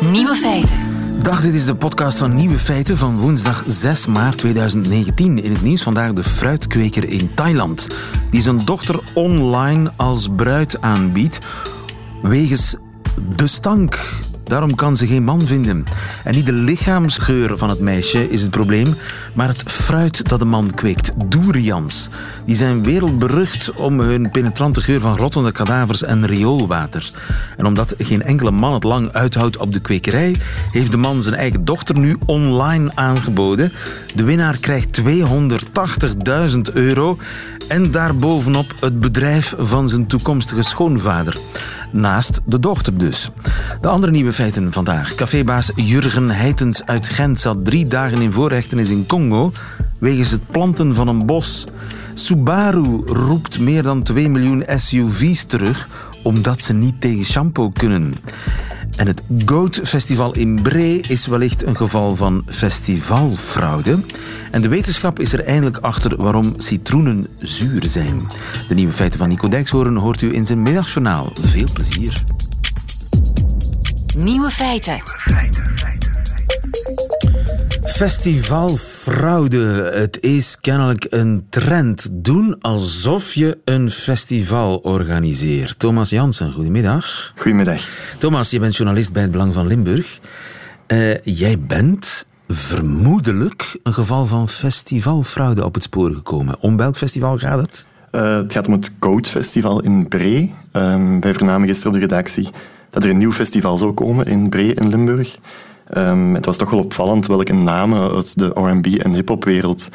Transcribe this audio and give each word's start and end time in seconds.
Nieuwe 0.00 0.34
feiten. 0.34 0.76
Dag, 1.22 1.42
dit 1.42 1.54
is 1.54 1.64
de 1.64 1.76
podcast 1.76 2.18
van 2.18 2.34
Nieuwe 2.34 2.58
Feiten 2.58 2.98
van 2.98 3.18
woensdag 3.18 3.64
6 3.66 4.06
maart 4.06 4.38
2019. 4.38 5.42
In 5.42 5.52
het 5.52 5.62
nieuws 5.62 5.82
vandaag 5.82 6.12
de 6.12 6.22
fruitkweker 6.22 7.08
in 7.08 7.34
Thailand, 7.34 7.86
die 8.30 8.40
zijn 8.40 8.64
dochter 8.64 9.00
online 9.14 9.92
als 9.96 10.28
bruid 10.36 10.80
aanbiedt 10.80 11.38
wegens 12.22 12.76
de 13.36 13.46
stank. 13.46 13.98
Daarom 14.44 14.74
kan 14.74 14.96
ze 14.96 15.06
geen 15.06 15.24
man 15.24 15.46
vinden. 15.46 15.84
En 16.24 16.34
niet 16.34 16.46
de 16.46 16.52
lichaamsgeur 16.52 17.58
van 17.58 17.68
het 17.68 17.80
meisje 17.80 18.30
is 18.30 18.42
het 18.42 18.50
probleem, 18.50 18.94
maar 19.32 19.48
het 19.48 19.62
fruit 19.66 20.28
dat 20.28 20.38
de 20.38 20.44
man 20.44 20.74
kweekt. 20.74 21.12
Durians. 21.26 22.08
Die 22.46 22.54
zijn 22.54 22.82
wereldberucht 22.82 23.72
om 23.72 24.00
hun 24.00 24.30
penetrante 24.30 24.82
geur 24.82 25.00
van 25.00 25.16
rottende 25.16 25.52
kadavers 25.52 26.02
en 26.02 26.26
rioolwater. 26.26 27.10
En 27.56 27.66
omdat 27.66 27.94
geen 27.98 28.22
enkele 28.22 28.50
man 28.50 28.74
het 28.74 28.84
lang 28.84 29.12
uithoudt 29.12 29.56
op 29.56 29.72
de 29.72 29.80
kwekerij, 29.80 30.36
heeft 30.70 30.90
de 30.90 30.96
man 30.96 31.22
zijn 31.22 31.34
eigen 31.34 31.64
dochter 31.64 31.98
nu 31.98 32.16
online 32.26 32.90
aangeboden. 32.94 33.72
De 34.14 34.24
winnaar 34.24 34.58
krijgt 34.58 35.00
280.000 35.00 36.60
euro 36.72 37.18
en 37.68 37.90
daarbovenop 37.90 38.74
het 38.80 39.00
bedrijf 39.00 39.54
van 39.58 39.88
zijn 39.88 40.06
toekomstige 40.06 40.62
schoonvader. 40.62 41.38
Naast 41.94 42.40
de 42.44 42.60
dochter 42.60 42.98
dus. 42.98 43.30
De 43.80 43.88
andere 43.88 44.12
nieuwe 44.12 44.32
feiten 44.32 44.72
vandaag. 44.72 45.14
Cafébaas 45.14 45.70
Jurgen 45.74 46.30
Heitens 46.30 46.86
uit 46.86 47.08
Gent 47.08 47.40
zat 47.40 47.64
drie 47.64 47.86
dagen 47.86 48.20
in 48.20 48.32
voorrechtenis 48.32 48.90
in 48.90 49.06
Congo 49.06 49.52
wegens 49.98 50.30
het 50.30 50.50
planten 50.50 50.94
van 50.94 51.08
een 51.08 51.26
bos. 51.26 51.66
Subaru 52.14 53.02
roept 53.06 53.60
meer 53.60 53.82
dan 53.82 54.02
2 54.02 54.28
miljoen 54.28 54.64
SUV's 54.76 55.44
terug 55.44 55.88
omdat 56.22 56.60
ze 56.60 56.72
niet 56.72 57.00
tegen 57.00 57.24
shampoo 57.24 57.70
kunnen. 57.70 58.14
En 58.96 59.06
het 59.06 59.22
Goat 59.44 59.80
Festival 59.84 60.34
in 60.34 60.62
Bree 60.62 61.00
is 61.08 61.26
wellicht 61.26 61.62
een 61.62 61.76
geval 61.76 62.16
van 62.16 62.44
festivalfraude. 62.46 63.98
En 64.50 64.62
de 64.62 64.68
wetenschap 64.68 65.18
is 65.18 65.32
er 65.32 65.44
eindelijk 65.44 65.78
achter 65.78 66.22
waarom 66.22 66.54
citroenen 66.56 67.26
zuur 67.38 67.82
zijn. 67.86 68.20
De 68.68 68.74
nieuwe 68.74 68.92
feiten 68.92 69.18
van 69.18 69.28
Nico 69.28 69.48
Dijkshoorn 69.48 69.96
hoort 69.96 70.22
u 70.22 70.34
in 70.34 70.46
zijn 70.46 70.62
middagjournaal. 70.62 71.32
Veel 71.40 71.68
plezier. 71.72 72.22
Nieuwe 74.16 74.50
feiten. 74.50 75.02
Festivalfraude. 77.94 79.90
Het 79.94 80.18
is 80.20 80.60
kennelijk 80.60 81.06
een 81.10 81.46
trend. 81.50 82.08
Doen 82.10 82.60
alsof 82.60 83.34
je 83.34 83.58
een 83.64 83.90
festival 83.90 84.76
organiseert. 84.76 85.78
Thomas 85.78 86.10
Jansen, 86.10 86.52
goedemiddag. 86.52 87.32
Goedemiddag. 87.36 87.88
Thomas, 88.18 88.50
je 88.50 88.58
bent 88.58 88.76
journalist 88.76 89.12
bij 89.12 89.22
het 89.22 89.30
Belang 89.30 89.54
van 89.54 89.66
Limburg. 89.66 90.20
Uh, 90.86 91.20
jij 91.22 91.58
bent 91.58 92.24
vermoedelijk 92.48 93.78
een 93.82 93.94
geval 93.94 94.26
van 94.26 94.48
festivalfraude 94.48 95.64
op 95.64 95.74
het 95.74 95.82
spoor 95.82 96.14
gekomen. 96.14 96.60
Om 96.60 96.76
welk 96.76 96.96
festival 96.96 97.38
gaat 97.38 97.58
het? 97.58 97.86
Uh, 98.12 98.36
het 98.36 98.52
gaat 98.52 98.66
om 98.66 98.72
het 98.72 98.98
Code 98.98 99.28
Festival 99.28 99.82
in 99.82 100.08
Bree. 100.08 100.54
Um, 100.72 101.20
wij 101.20 101.34
vernamen 101.34 101.68
gisteren 101.68 101.92
op 101.92 102.00
de 102.00 102.06
redactie 102.06 102.48
dat 102.90 103.04
er 103.04 103.10
een 103.10 103.18
nieuw 103.18 103.32
festival 103.32 103.78
zou 103.78 103.92
komen 103.92 104.26
in 104.26 104.48
Bree 104.48 104.74
in 104.74 104.88
Limburg. 104.88 105.38
Um, 105.96 106.34
het 106.34 106.44
was 106.44 106.56
toch 106.56 106.70
wel 106.70 106.80
opvallend 106.80 107.26
welke 107.26 107.52
namen 107.52 108.10
uit 108.10 108.38
de 108.38 108.46
R&B 108.46 108.86
en 108.86 109.14
hip-hopwereld 109.14 109.88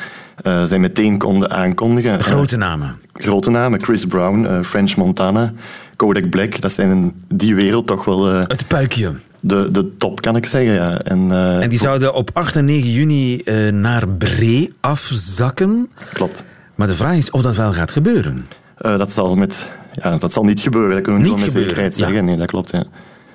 uh, 0.47 0.63
zij 0.63 0.79
meteen 0.79 1.17
konden 1.17 1.49
aankondigen. 1.49 2.23
Grote 2.23 2.57
namen. 2.57 2.87
Uh, 2.87 3.23
grote 3.23 3.49
namen. 3.49 3.81
Chris 3.81 4.05
Brown, 4.05 4.43
uh, 4.43 4.61
French 4.61 4.95
Montana, 4.95 5.53
Kodak 5.95 6.29
Black. 6.29 6.61
Dat 6.61 6.71
zijn 6.71 6.89
in 6.91 7.13
die 7.27 7.55
wereld 7.55 7.87
toch 7.87 8.05
wel... 8.05 8.25
het 8.25 8.67
puikje. 8.67 9.13
De, 9.39 9.71
de 9.71 9.95
top, 9.97 10.21
kan 10.21 10.35
ik 10.35 10.45
zeggen, 10.45 10.73
ja. 10.73 10.99
En, 10.99 11.31
en 11.61 11.69
die 11.69 11.79
zouden 11.79 12.13
op 12.13 12.29
8 12.33 12.55
en 12.55 12.65
9 12.65 12.91
juni 12.91 13.41
naar 13.71 14.07
Bree 14.07 14.73
afzakken. 14.79 15.89
Klopt. 16.13 16.43
Maar 16.75 16.87
de 16.87 16.95
vraag 16.95 17.15
is 17.15 17.31
of 17.31 17.41
dat 17.41 17.55
wel 17.55 17.73
gaat 17.73 17.91
gebeuren. 17.91 18.45
dat, 18.77 19.11
zal 19.11 19.35
met, 19.35 19.71
ja, 19.91 20.17
dat 20.17 20.33
zal 20.33 20.43
niet 20.43 20.61
gebeuren, 20.61 20.91
dat 20.91 21.01
kunnen 21.01 21.21
we 21.21 21.27
niet, 21.27 21.37
niet 21.37 21.45
met 21.45 21.63
zekerheid 21.63 21.95
zeggen. 21.95 22.15
Ja. 22.15 22.21
Nee, 22.21 22.37
dat 22.37 22.47
klopt, 22.47 22.71
ja. 22.71 22.83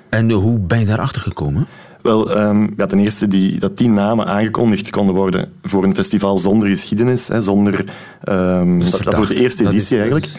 En 0.09 0.31
hoe 0.31 0.59
ben 0.59 0.79
je 0.79 0.85
daarachter 0.85 1.21
gekomen? 1.21 1.67
Wel, 2.05 2.37
um, 2.37 2.73
ja, 2.77 2.85
ten 2.85 2.99
eerste 2.99 3.27
die, 3.27 3.59
dat 3.59 3.77
die 3.77 3.89
namen 3.89 4.25
aangekondigd 4.25 4.89
konden 4.89 5.15
worden 5.15 5.51
voor 5.63 5.83
een 5.83 5.95
festival 5.95 6.37
zonder 6.37 6.67
geschiedenis, 6.67 7.27
hè, 7.27 7.41
zonder... 7.41 7.85
Um, 8.29 8.79
dat, 8.79 9.03
dat, 9.03 9.15
voor 9.15 9.27
de 9.27 9.35
eerste 9.35 9.67
editie 9.67 9.97
eigenlijk. 9.97 10.31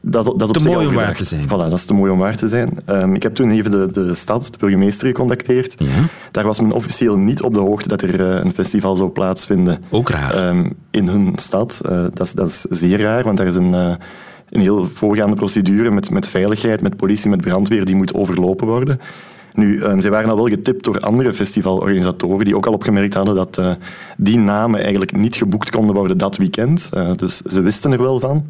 Dat, 0.00 0.24
dat 0.24 0.42
is 0.42 0.48
op 0.48 0.58
te 0.58 0.68
mooi 0.68 0.86
om 0.86 0.94
waar 0.94 1.14
te 1.14 1.24
zijn. 1.24 1.44
Voilà, 1.44 1.48
dat 1.48 1.72
is 1.72 1.84
te 1.84 1.94
mooi 1.94 2.12
om 2.12 2.18
waar 2.18 2.36
te 2.36 2.48
zijn. 2.48 2.78
Um, 2.90 3.14
ik 3.14 3.22
heb 3.22 3.34
toen 3.34 3.50
even 3.50 3.70
de, 3.70 3.88
de 3.92 4.14
stad, 4.14 4.48
de 4.52 4.58
burgemeester, 4.58 5.06
gecontacteerd. 5.06 5.74
Ja? 5.78 5.86
Daar 6.30 6.44
was 6.44 6.60
men 6.60 6.72
officieel 6.72 7.16
niet 7.16 7.42
op 7.42 7.54
de 7.54 7.60
hoogte 7.60 7.88
dat 7.88 8.02
er 8.02 8.20
uh, 8.20 8.44
een 8.44 8.52
festival 8.52 8.96
zou 8.96 9.10
plaatsvinden. 9.10 9.84
Ook 9.90 10.10
raar. 10.10 10.48
Um, 10.48 10.72
in 10.90 11.08
hun 11.08 11.32
stad. 11.34 11.80
Uh, 11.86 12.02
dat, 12.12 12.26
is, 12.26 12.32
dat 12.32 12.48
is 12.48 12.60
zeer 12.60 13.00
raar, 13.00 13.24
want 13.24 13.38
daar 13.38 13.46
is 13.46 13.54
een, 13.54 13.72
uh, 13.72 13.94
een 14.50 14.60
heel 14.60 14.88
voorgaande 14.92 15.36
procedure 15.36 15.90
met, 15.90 16.10
met 16.10 16.28
veiligheid, 16.28 16.82
met 16.82 16.96
politie, 16.96 17.30
met 17.30 17.40
brandweer, 17.40 17.84
die 17.84 17.96
moet 17.96 18.14
overlopen 18.14 18.66
worden. 18.66 19.00
Nu, 19.54 19.82
um, 19.84 20.00
zij 20.00 20.10
waren 20.10 20.30
al 20.30 20.36
wel 20.36 20.48
getipt 20.48 20.84
door 20.84 21.00
andere 21.00 21.34
festivalorganisatoren 21.34 22.44
die 22.44 22.56
ook 22.56 22.66
al 22.66 22.72
opgemerkt 22.72 23.14
hadden 23.14 23.34
dat 23.34 23.58
uh, 23.58 23.70
die 24.16 24.38
namen 24.38 24.80
eigenlijk 24.80 25.16
niet 25.16 25.36
geboekt 25.36 25.70
konden 25.70 25.94
worden 25.94 26.18
dat 26.18 26.36
weekend. 26.36 26.90
Uh, 26.94 27.10
dus 27.16 27.36
ze 27.36 27.60
wisten 27.60 27.92
er 27.92 28.02
wel 28.02 28.20
van. 28.20 28.46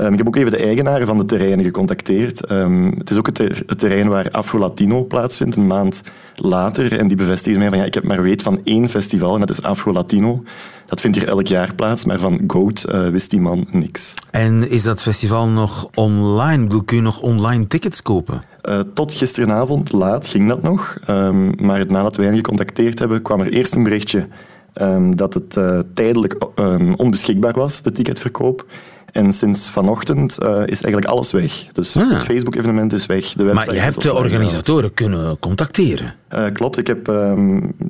Um, 0.00 0.12
ik 0.12 0.18
heb 0.18 0.26
ook 0.26 0.36
even 0.36 0.50
de 0.50 0.56
eigenaren 0.56 1.06
van 1.06 1.16
de 1.16 1.24
terreinen 1.24 1.64
gecontacteerd. 1.64 2.50
Um, 2.50 2.94
het 2.98 3.10
is 3.10 3.16
ook 3.16 3.26
het, 3.26 3.34
ter 3.34 3.62
het, 3.66 3.78
terrein 3.78 4.08
waar 4.08 4.30
Afro 4.30 4.58
Latino 4.58 5.04
plaatsvindt, 5.04 5.56
een 5.56 5.66
maand 5.66 6.02
later. 6.34 6.98
En 6.98 7.08
die 7.08 7.16
bevestigden 7.16 7.60
mij 7.60 7.68
van 7.68 7.78
ja, 7.78 7.84
ik 7.84 7.94
heb 7.94 8.04
maar 8.04 8.22
weet 8.22 8.42
van 8.42 8.60
één 8.64 8.88
festival 8.88 9.34
en 9.34 9.40
dat 9.40 9.50
is 9.50 9.62
Afro 9.62 9.92
Latino. 9.92 10.42
Dat 10.86 11.00
vindt 11.00 11.18
hier 11.18 11.28
elk 11.28 11.46
jaar 11.46 11.74
plaats, 11.74 12.04
maar 12.04 12.18
van 12.18 12.40
Goat 12.46 12.86
uh, 12.88 13.08
wist 13.08 13.30
die 13.30 13.40
man 13.40 13.66
niks. 13.70 14.14
En 14.30 14.70
is 14.70 14.82
dat 14.82 15.02
festival 15.02 15.48
nog 15.48 15.88
online? 15.94 16.84
Kun 16.84 16.96
je 16.96 17.02
nog 17.02 17.20
online 17.20 17.66
tickets 17.66 18.02
kopen? 18.02 18.42
Uh, 18.62 18.80
tot 18.94 19.14
gisteravond 19.14 19.92
laat 19.92 20.28
ging 20.28 20.48
dat 20.48 20.62
nog. 20.62 20.96
Um, 21.10 21.52
maar 21.60 21.86
nadat 21.86 22.16
wij 22.16 22.26
hen 22.26 22.36
gecontacteerd 22.36 22.98
hebben, 22.98 23.22
kwam 23.22 23.40
er 23.40 23.52
eerst 23.52 23.74
een 23.74 23.82
berichtje 23.82 24.28
um, 24.74 25.16
dat 25.16 25.34
het 25.34 25.56
uh, 25.56 25.78
tijdelijk 25.94 26.36
um, 26.56 26.94
onbeschikbaar 26.94 27.52
was, 27.52 27.82
de 27.82 27.90
ticketverkoop. 27.90 28.66
En 29.12 29.32
sinds 29.32 29.70
vanochtend 29.70 30.38
uh, 30.42 30.48
is 30.48 30.82
eigenlijk 30.82 31.04
alles 31.04 31.30
weg. 31.30 31.66
Dus 31.72 31.96
ah. 31.96 32.10
het 32.10 32.24
Facebook-evenement 32.24 32.92
is 32.92 33.06
weg. 33.06 33.32
De 33.32 33.44
maar 33.44 33.72
je 33.72 33.80
hebt 33.80 34.02
de 34.02 34.14
organisatoren 34.14 34.94
kunnen 34.94 35.38
contacteren? 35.38 36.14
Klopt. 36.52 36.78
Ik 36.78 36.86
heb, 36.86 37.12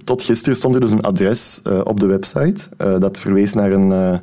tot 0.04 0.22
gisteren 0.22 0.56
stond 0.56 0.74
er 0.74 0.80
dus 0.80 0.92
een 0.92 1.00
adres 1.00 1.60
op 1.84 2.00
de 2.00 2.06
website. 2.06 2.68
dat 2.98 3.20
verwees 3.20 3.54
naar, 3.54 3.72
een, 3.72 4.20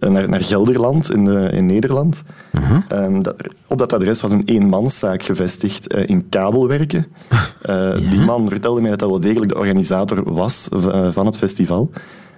naar, 0.00 0.28
naar 0.28 0.42
Gelderland 0.42 1.10
in, 1.10 1.24
de, 1.24 1.50
in 1.52 1.66
Nederland. 1.66 2.22
-huh. 2.52 3.04
um, 3.04 3.22
dat, 3.22 3.34
op 3.66 3.78
dat 3.78 3.92
adres 3.92 4.20
was 4.20 4.32
een 4.32 4.44
eenmanszaak 4.44 5.22
gevestigd 5.22 5.94
in 5.94 6.28
kabelwerken. 6.28 7.06
ja? 7.62 7.94
Die 7.94 8.20
man 8.20 8.48
vertelde 8.48 8.80
mij 8.80 8.90
dat 8.90 8.98
dat 8.98 9.08
wel 9.08 9.20
degelijk 9.20 9.50
de 9.52 9.58
organisator 9.58 10.32
was 10.32 10.68
van 11.10 11.26
het 11.26 11.36
festival. 11.36 11.90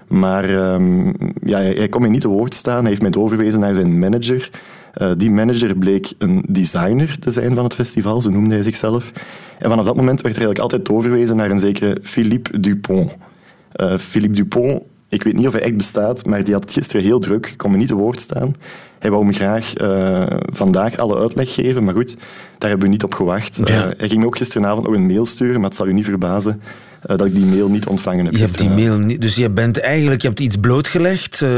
Maar 0.09 0.75
um, 0.75 1.15
ja, 1.45 1.59
hij 1.59 1.89
kon 1.89 2.01
mij 2.01 2.11
niet 2.11 2.21
te 2.21 2.29
woord 2.29 2.55
staan. 2.55 2.81
Hij 2.81 2.89
heeft 2.89 3.03
mij 3.03 3.11
doorverwezen 3.11 3.61
naar 3.61 3.75
zijn 3.75 3.99
manager. 3.99 4.51
Uh, 5.01 5.11
die 5.17 5.31
manager 5.31 5.77
bleek 5.77 6.13
een 6.19 6.45
designer 6.49 7.19
te 7.19 7.31
zijn 7.31 7.55
van 7.55 7.65
het 7.65 7.75
festival, 7.75 8.21
zo 8.21 8.31
noemde 8.31 8.55
hij 8.55 8.63
zichzelf. 8.63 9.13
En 9.59 9.69
vanaf 9.69 9.85
dat 9.85 9.97
moment 9.97 10.21
werd 10.21 10.37
er 10.37 10.43
eigenlijk 10.43 10.59
altijd 10.59 10.85
doorverwezen 10.85 11.37
naar 11.37 11.51
een 11.51 11.59
zekere 11.59 11.99
Philippe 12.03 12.61
Dupont. 12.61 13.17
Uh, 13.77 13.97
Philippe 13.97 14.37
Dupont, 14.37 14.83
ik 15.13 15.23
weet 15.23 15.37
niet 15.37 15.47
of 15.47 15.53
hij 15.53 15.63
echt 15.63 15.77
bestaat, 15.77 16.25
maar 16.25 16.45
die 16.45 16.55
had 16.55 16.63
het 16.63 16.73
gisteren 16.73 17.05
heel 17.05 17.19
druk, 17.19 17.55
kon 17.57 17.71
me 17.71 17.77
niet 17.77 17.89
te 17.89 17.95
woord 17.95 18.21
staan. 18.21 18.55
Hij 18.99 19.11
wou 19.11 19.25
me 19.25 19.33
graag 19.33 19.81
uh, 19.81 20.27
vandaag 20.53 20.97
alle 20.97 21.19
uitleg 21.19 21.55
geven, 21.55 21.85
maar 21.85 21.95
goed, 21.95 22.17
daar 22.59 22.71
hebben 22.71 22.87
we 22.87 22.93
niet 22.93 23.05
op 23.05 23.15
gewacht. 23.15 23.61
Ja. 23.65 23.95
hij 23.97 24.09
ging 24.09 24.21
me 24.21 24.27
ook 24.27 24.37
gisteravond 24.37 24.87
nog 24.87 24.95
een 24.95 25.07
mail 25.07 25.27
sturen, 25.27 25.61
maar 25.61 25.69
het 25.69 25.79
zal 25.79 25.87
u 25.87 25.93
niet 25.93 26.05
verbazen 26.05 26.63
uh, 27.11 27.17
dat 27.17 27.27
ik 27.27 27.35
die 27.35 27.45
mail 27.45 27.69
niet 27.69 27.87
ontvangen 27.87 28.25
heb. 28.25 28.35
Je 28.35 28.41
hebt 28.41 28.59
die 28.59 28.71
mail 28.71 28.99
niet, 28.99 29.21
dus 29.21 29.35
je 29.35 29.51
bent 29.51 29.81
eigenlijk, 29.81 30.23
je 30.23 30.29
hebt 30.29 30.41
iets 30.41 30.57
blootgelegd 30.57 31.41
uh, 31.41 31.51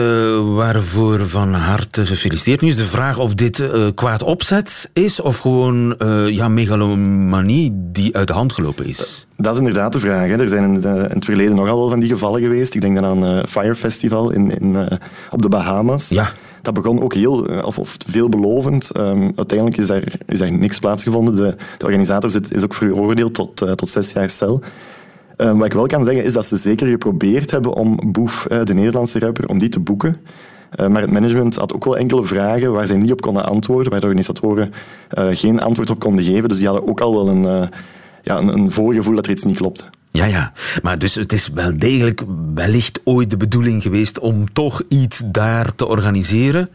waarvoor 0.55 1.29
van 1.29 1.55
harte 1.55 2.07
gefeliciteerd. 2.07 2.61
Nu 2.61 2.69
is 2.69 2.77
de 2.77 2.85
vraag 2.85 3.19
of 3.19 3.35
dit 3.35 3.59
uh, 3.59 3.87
kwaad 3.95 4.23
opzet 4.23 4.91
is 4.93 5.21
of 5.21 5.39
gewoon 5.39 5.97
ja, 6.27 6.49
megalomanie 6.49 7.71
die 7.75 8.17
uit 8.17 8.27
de 8.27 8.33
hand 8.33 8.53
gelopen 8.53 8.87
is. 8.87 9.27
Dat 9.37 9.53
is 9.53 9.59
inderdaad 9.59 9.93
de 9.93 10.01
vraag. 10.01 10.27
Hè. 10.27 10.37
Er 10.37 10.49
zijn 10.49 10.65
in, 10.65 10.83
in, 10.83 10.91
het 10.91 11.25
verleden 11.25 11.57
nogal 11.57 11.77
wel 11.77 11.89
van 11.89 12.01
die 12.01 12.09
gevallen 12.09 12.43
geweest. 12.43 12.75
Ik 12.75 12.81
denk 12.81 13.01
dan 13.01 13.25
aan 13.25 13.49
Fire 13.49 13.75
Festival 13.75 14.31
in, 14.31 14.59
in, 14.59 14.77
op 15.31 15.43
de 15.43 15.49
Bahamas. 15.49 16.09
Ja. 16.09 16.33
Dat 16.63 16.75
begon 16.75 17.03
ook 17.03 17.15
heel, 17.15 17.37
of, 17.65 17.79
of 17.79 17.97
veelbelovend. 18.07 18.97
Um, 18.97 19.33
uiteindelijk 19.37 19.79
is 19.79 19.87
daar, 19.87 20.03
is 20.27 20.39
daar 20.39 20.53
niks 20.53 20.79
plaatsgevonden. 20.79 21.37
De, 21.37 21.55
de 21.79 21.85
organisator 21.85 22.31
is, 22.31 22.51
is 22.51 22.65
ook 22.65 22.75
veroordeeld 22.75 23.35
tot, 23.35 23.57
tot 23.57 23.89
zes 23.89 24.13
jaar 24.13 24.31
cel. 24.31 24.63
Um, 25.37 25.57
wat 25.59 25.67
ik 25.67 25.73
wel 25.73 25.87
kan 25.87 26.05
zeggen 26.05 26.25
is 26.25 26.33
dat 26.33 26.47
ze 26.47 26.57
zeker 26.57 26.87
geprobeerd 26.87 27.51
hebben 27.51 27.73
om 27.73 28.13
Boef, 28.13 28.47
de 28.65 28.75
Nederlandse 28.75 29.19
rapper, 29.19 29.49
om 29.49 29.59
die 29.59 29.69
te 29.69 29.81
boeken. 29.81 30.17
Uh, 30.81 30.87
maar 30.87 31.03
het 31.03 31.11
management 31.11 31.57
had 31.57 31.75
ook 31.75 31.85
wel 31.85 31.97
enkele 31.97 32.25
vragen 32.25 32.73
waar 32.73 32.87
zij 32.87 32.97
niet 32.97 33.13
op 33.13 33.21
konden 33.21 33.45
antwoorden, 33.45 33.91
waar 33.91 34.01
de 34.01 34.07
organisatoren 34.07 34.73
uh, 35.19 35.27
geen 35.31 35.61
antwoord 35.61 35.91
op 35.91 35.99
konden 35.99 36.25
geven. 36.25 36.49
Dus 36.49 36.59
die 36.59 36.67
hadden 36.69 36.89
ook 36.89 37.01
al 37.01 37.15
wel 37.15 37.29
een, 37.29 37.71
ja, 38.23 38.39
een, 38.39 38.49
een 38.49 38.71
voorgevoel 38.71 39.15
dat 39.15 39.27
er 39.27 39.33
iets 39.33 39.45
niet 39.45 39.57
klopte. 39.57 39.83
Ja, 40.11 40.25
ja. 40.25 40.53
Maar 40.83 40.99
dus 40.99 41.15
het 41.15 41.33
is 41.33 41.49
wel 41.49 41.79
degelijk 41.79 42.23
wellicht 42.55 43.01
ooit 43.05 43.31
de 43.31 43.37
bedoeling 43.37 43.83
geweest 43.83 44.19
om 44.19 44.53
toch 44.53 44.83
iets 44.89 45.23
daar 45.25 45.75
te 45.75 45.87
organiseren. 45.87 46.69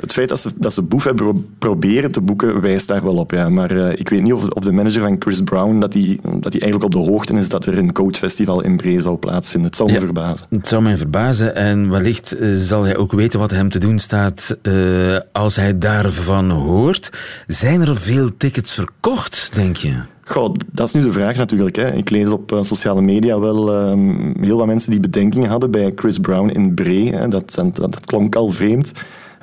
Het 0.00 0.12
feit 0.12 0.28
dat 0.28 0.40
ze, 0.40 0.50
dat 0.56 0.72
ze 0.72 0.82
Boef 0.82 1.04
hebben 1.04 1.46
proberen 1.58 2.12
te 2.12 2.20
boeken, 2.20 2.60
wijst 2.60 2.88
daar 2.88 3.04
wel 3.04 3.14
op. 3.14 3.30
Ja. 3.30 3.48
Maar 3.48 3.72
uh, 3.72 3.92
ik 3.92 4.08
weet 4.08 4.22
niet 4.22 4.32
of, 4.32 4.48
of 4.48 4.64
de 4.64 4.72
manager 4.72 5.02
van 5.02 5.16
Chris 5.18 5.40
Brown 5.40 5.78
dat 5.78 5.92
hij 5.92 6.18
dat 6.22 6.52
die 6.52 6.60
eigenlijk 6.60 6.94
op 6.94 7.04
de 7.04 7.10
hoogte 7.10 7.32
is 7.32 7.48
dat 7.48 7.66
er 7.66 7.78
een 7.78 7.92
coachfestival 7.92 8.62
in 8.62 8.76
Bree 8.76 9.00
zou 9.00 9.16
plaatsvinden. 9.16 9.68
Het 9.68 9.76
zou 9.76 9.92
me 9.92 9.98
verbazen. 9.98 10.46
Het 10.50 10.68
zou 10.68 10.82
mij 10.82 10.96
verbazen. 10.96 11.54
En 11.54 11.90
wellicht 11.90 12.40
uh, 12.40 12.56
zal 12.56 12.84
hij 12.84 12.96
ook 12.96 13.12
weten 13.12 13.38
wat 13.38 13.50
hem 13.50 13.70
te 13.70 13.78
doen 13.78 13.98
staat 13.98 14.56
uh, 14.62 15.16
als 15.32 15.56
hij 15.56 15.78
daarvan 15.78 16.50
hoort. 16.50 17.12
Zijn 17.46 17.80
er 17.80 17.96
veel 17.96 18.36
tickets 18.36 18.72
verkocht, 18.72 19.50
denk 19.54 19.76
je? 19.76 19.94
Goh, 20.24 20.54
dat 20.72 20.86
is 20.86 20.92
nu 20.92 21.02
de 21.02 21.12
vraag 21.12 21.36
natuurlijk. 21.36 21.76
Hè. 21.76 21.92
Ik 21.92 22.10
lees 22.10 22.30
op 22.30 22.52
uh, 22.52 22.62
sociale 22.62 23.00
media 23.00 23.38
wel 23.38 23.90
um, 23.90 24.34
heel 24.40 24.56
wat 24.56 24.66
mensen 24.66 24.90
die 24.90 25.00
bedenkingen 25.00 25.50
hadden 25.50 25.70
bij 25.70 25.92
Chris 25.96 26.18
Brown 26.18 26.48
in 26.48 26.74
Bree. 26.74 27.28
Dat, 27.28 27.62
dat 27.74 28.00
klonk 28.04 28.36
al 28.36 28.50
vreemd. 28.50 28.92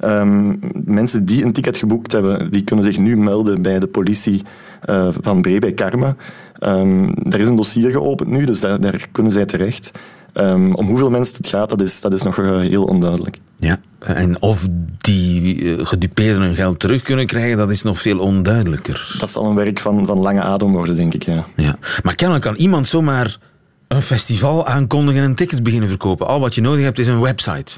Um, 0.03 0.59
mensen 0.86 1.25
die 1.25 1.44
een 1.44 1.53
ticket 1.53 1.77
geboekt 1.77 2.12
hebben, 2.12 2.51
die 2.51 2.63
kunnen 2.63 2.86
zich 2.86 2.97
nu 2.97 3.18
melden 3.18 3.62
bij 3.62 3.80
de 3.80 3.88
politie 3.88 4.42
uh, 4.89 5.07
van 5.21 5.42
Bree, 5.42 5.59
bij 5.59 5.74
Karma. 5.74 6.15
Um, 6.59 7.13
er 7.30 7.39
is 7.39 7.47
een 7.47 7.56
dossier 7.56 7.92
geopend 7.92 8.30
nu, 8.30 8.45
dus 8.45 8.59
daar, 8.59 8.80
daar 8.80 9.07
kunnen 9.12 9.31
zij 9.31 9.45
terecht. 9.45 9.92
Um, 10.33 10.75
om 10.75 10.88
hoeveel 10.88 11.09
mensen 11.09 11.36
het 11.38 11.47
gaat, 11.47 11.69
dat 11.69 11.81
is, 11.81 12.01
dat 12.01 12.13
is 12.13 12.21
nog 12.21 12.38
uh, 12.38 12.59
heel 12.59 12.83
onduidelijk. 12.83 13.39
Ja, 13.59 13.80
en 14.00 14.42
of 14.42 14.68
die 14.97 15.56
uh, 15.62 15.86
gedupeerden 15.86 16.41
hun 16.41 16.56
geld 16.56 16.80
terug 16.80 17.01
kunnen 17.01 17.25
krijgen, 17.25 17.57
dat 17.57 17.71
is 17.71 17.81
nog 17.81 18.01
veel 18.01 18.18
onduidelijker. 18.18 19.15
Dat 19.19 19.31
zal 19.31 19.45
een 19.45 19.56
werk 19.56 19.80
van, 19.80 20.06
van 20.06 20.18
lange 20.18 20.41
adem 20.41 20.71
worden, 20.71 20.95
denk 20.95 21.13
ik, 21.13 21.24
ja. 21.24 21.45
ja. 21.56 21.77
Maar 22.03 22.15
kennelijk 22.15 22.45
kan 22.45 22.56
iemand 22.56 22.88
zomaar 22.88 23.38
een 23.88 24.01
festival 24.01 24.65
aankondigen 24.65 25.24
en 25.24 25.36
tickets 25.36 25.62
beginnen 25.62 25.89
verkopen. 25.89 26.27
Al 26.27 26.39
wat 26.39 26.56
je 26.56 26.62
nodig 26.62 26.83
hebt 26.83 27.00
is 27.00 27.07
een 27.07 27.21
website 27.21 27.71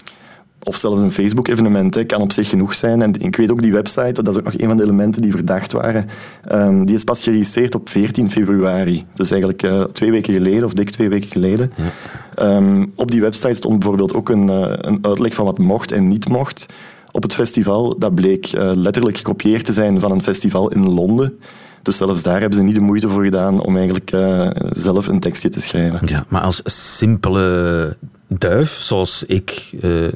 of 0.67 0.75
zelfs 0.75 1.01
een 1.01 1.11
Facebook-evenement 1.11 2.05
kan 2.05 2.21
op 2.21 2.31
zich 2.31 2.49
genoeg 2.49 2.73
zijn. 2.73 3.01
En 3.01 3.13
ik 3.19 3.35
weet 3.35 3.51
ook 3.51 3.61
die 3.61 3.71
website, 3.71 4.23
dat 4.23 4.27
is 4.27 4.37
ook 4.37 4.43
nog 4.43 4.59
een 4.59 4.67
van 4.67 4.77
de 4.77 4.83
elementen 4.83 5.21
die 5.21 5.31
verdacht 5.31 5.71
waren, 5.71 6.09
um, 6.51 6.85
die 6.85 6.95
is 6.95 7.03
pas 7.03 7.23
geregistreerd 7.23 7.75
op 7.75 7.89
14 7.89 8.31
februari. 8.31 9.05
Dus 9.13 9.31
eigenlijk 9.31 9.63
uh, 9.63 9.83
twee 9.83 10.11
weken 10.11 10.33
geleden, 10.33 10.63
of 10.63 10.73
dik 10.73 10.89
twee 10.89 11.09
weken 11.09 11.31
geleden. 11.31 11.71
Ja. 11.75 12.55
Um, 12.55 12.91
op 12.95 13.11
die 13.11 13.21
website 13.21 13.55
stond 13.55 13.79
bijvoorbeeld 13.79 14.13
ook 14.13 14.29
een, 14.29 14.49
uh, 14.49 14.73
een 14.77 14.99
uitleg 15.01 15.33
van 15.33 15.45
wat 15.45 15.57
mocht 15.57 15.91
en 15.91 16.07
niet 16.07 16.27
mocht 16.27 16.65
op 17.11 17.23
het 17.23 17.33
festival. 17.33 17.97
Dat 17.97 18.15
bleek 18.15 18.53
uh, 18.53 18.71
letterlijk 18.75 19.17
gekopieerd 19.17 19.65
te 19.65 19.73
zijn 19.73 19.99
van 19.99 20.11
een 20.11 20.23
festival 20.23 20.71
in 20.71 20.93
Londen. 20.93 21.39
Dus 21.81 21.97
zelfs 21.97 22.23
daar 22.23 22.39
hebben 22.39 22.57
ze 22.57 22.63
niet 22.63 22.75
de 22.75 22.81
moeite 22.81 23.09
voor 23.09 23.23
gedaan 23.23 23.61
om 23.61 23.75
eigenlijk 23.75 24.11
uh, 24.11 24.49
zelf 24.71 25.07
een 25.07 25.19
tekstje 25.19 25.49
te 25.49 25.61
schrijven. 25.61 25.99
Ja, 26.05 26.25
maar 26.27 26.41
als 26.41 26.61
simpele 26.97 27.97
duif, 28.27 28.77
zoals 28.81 29.23
ik 29.27 29.69
uh, 29.81 30.07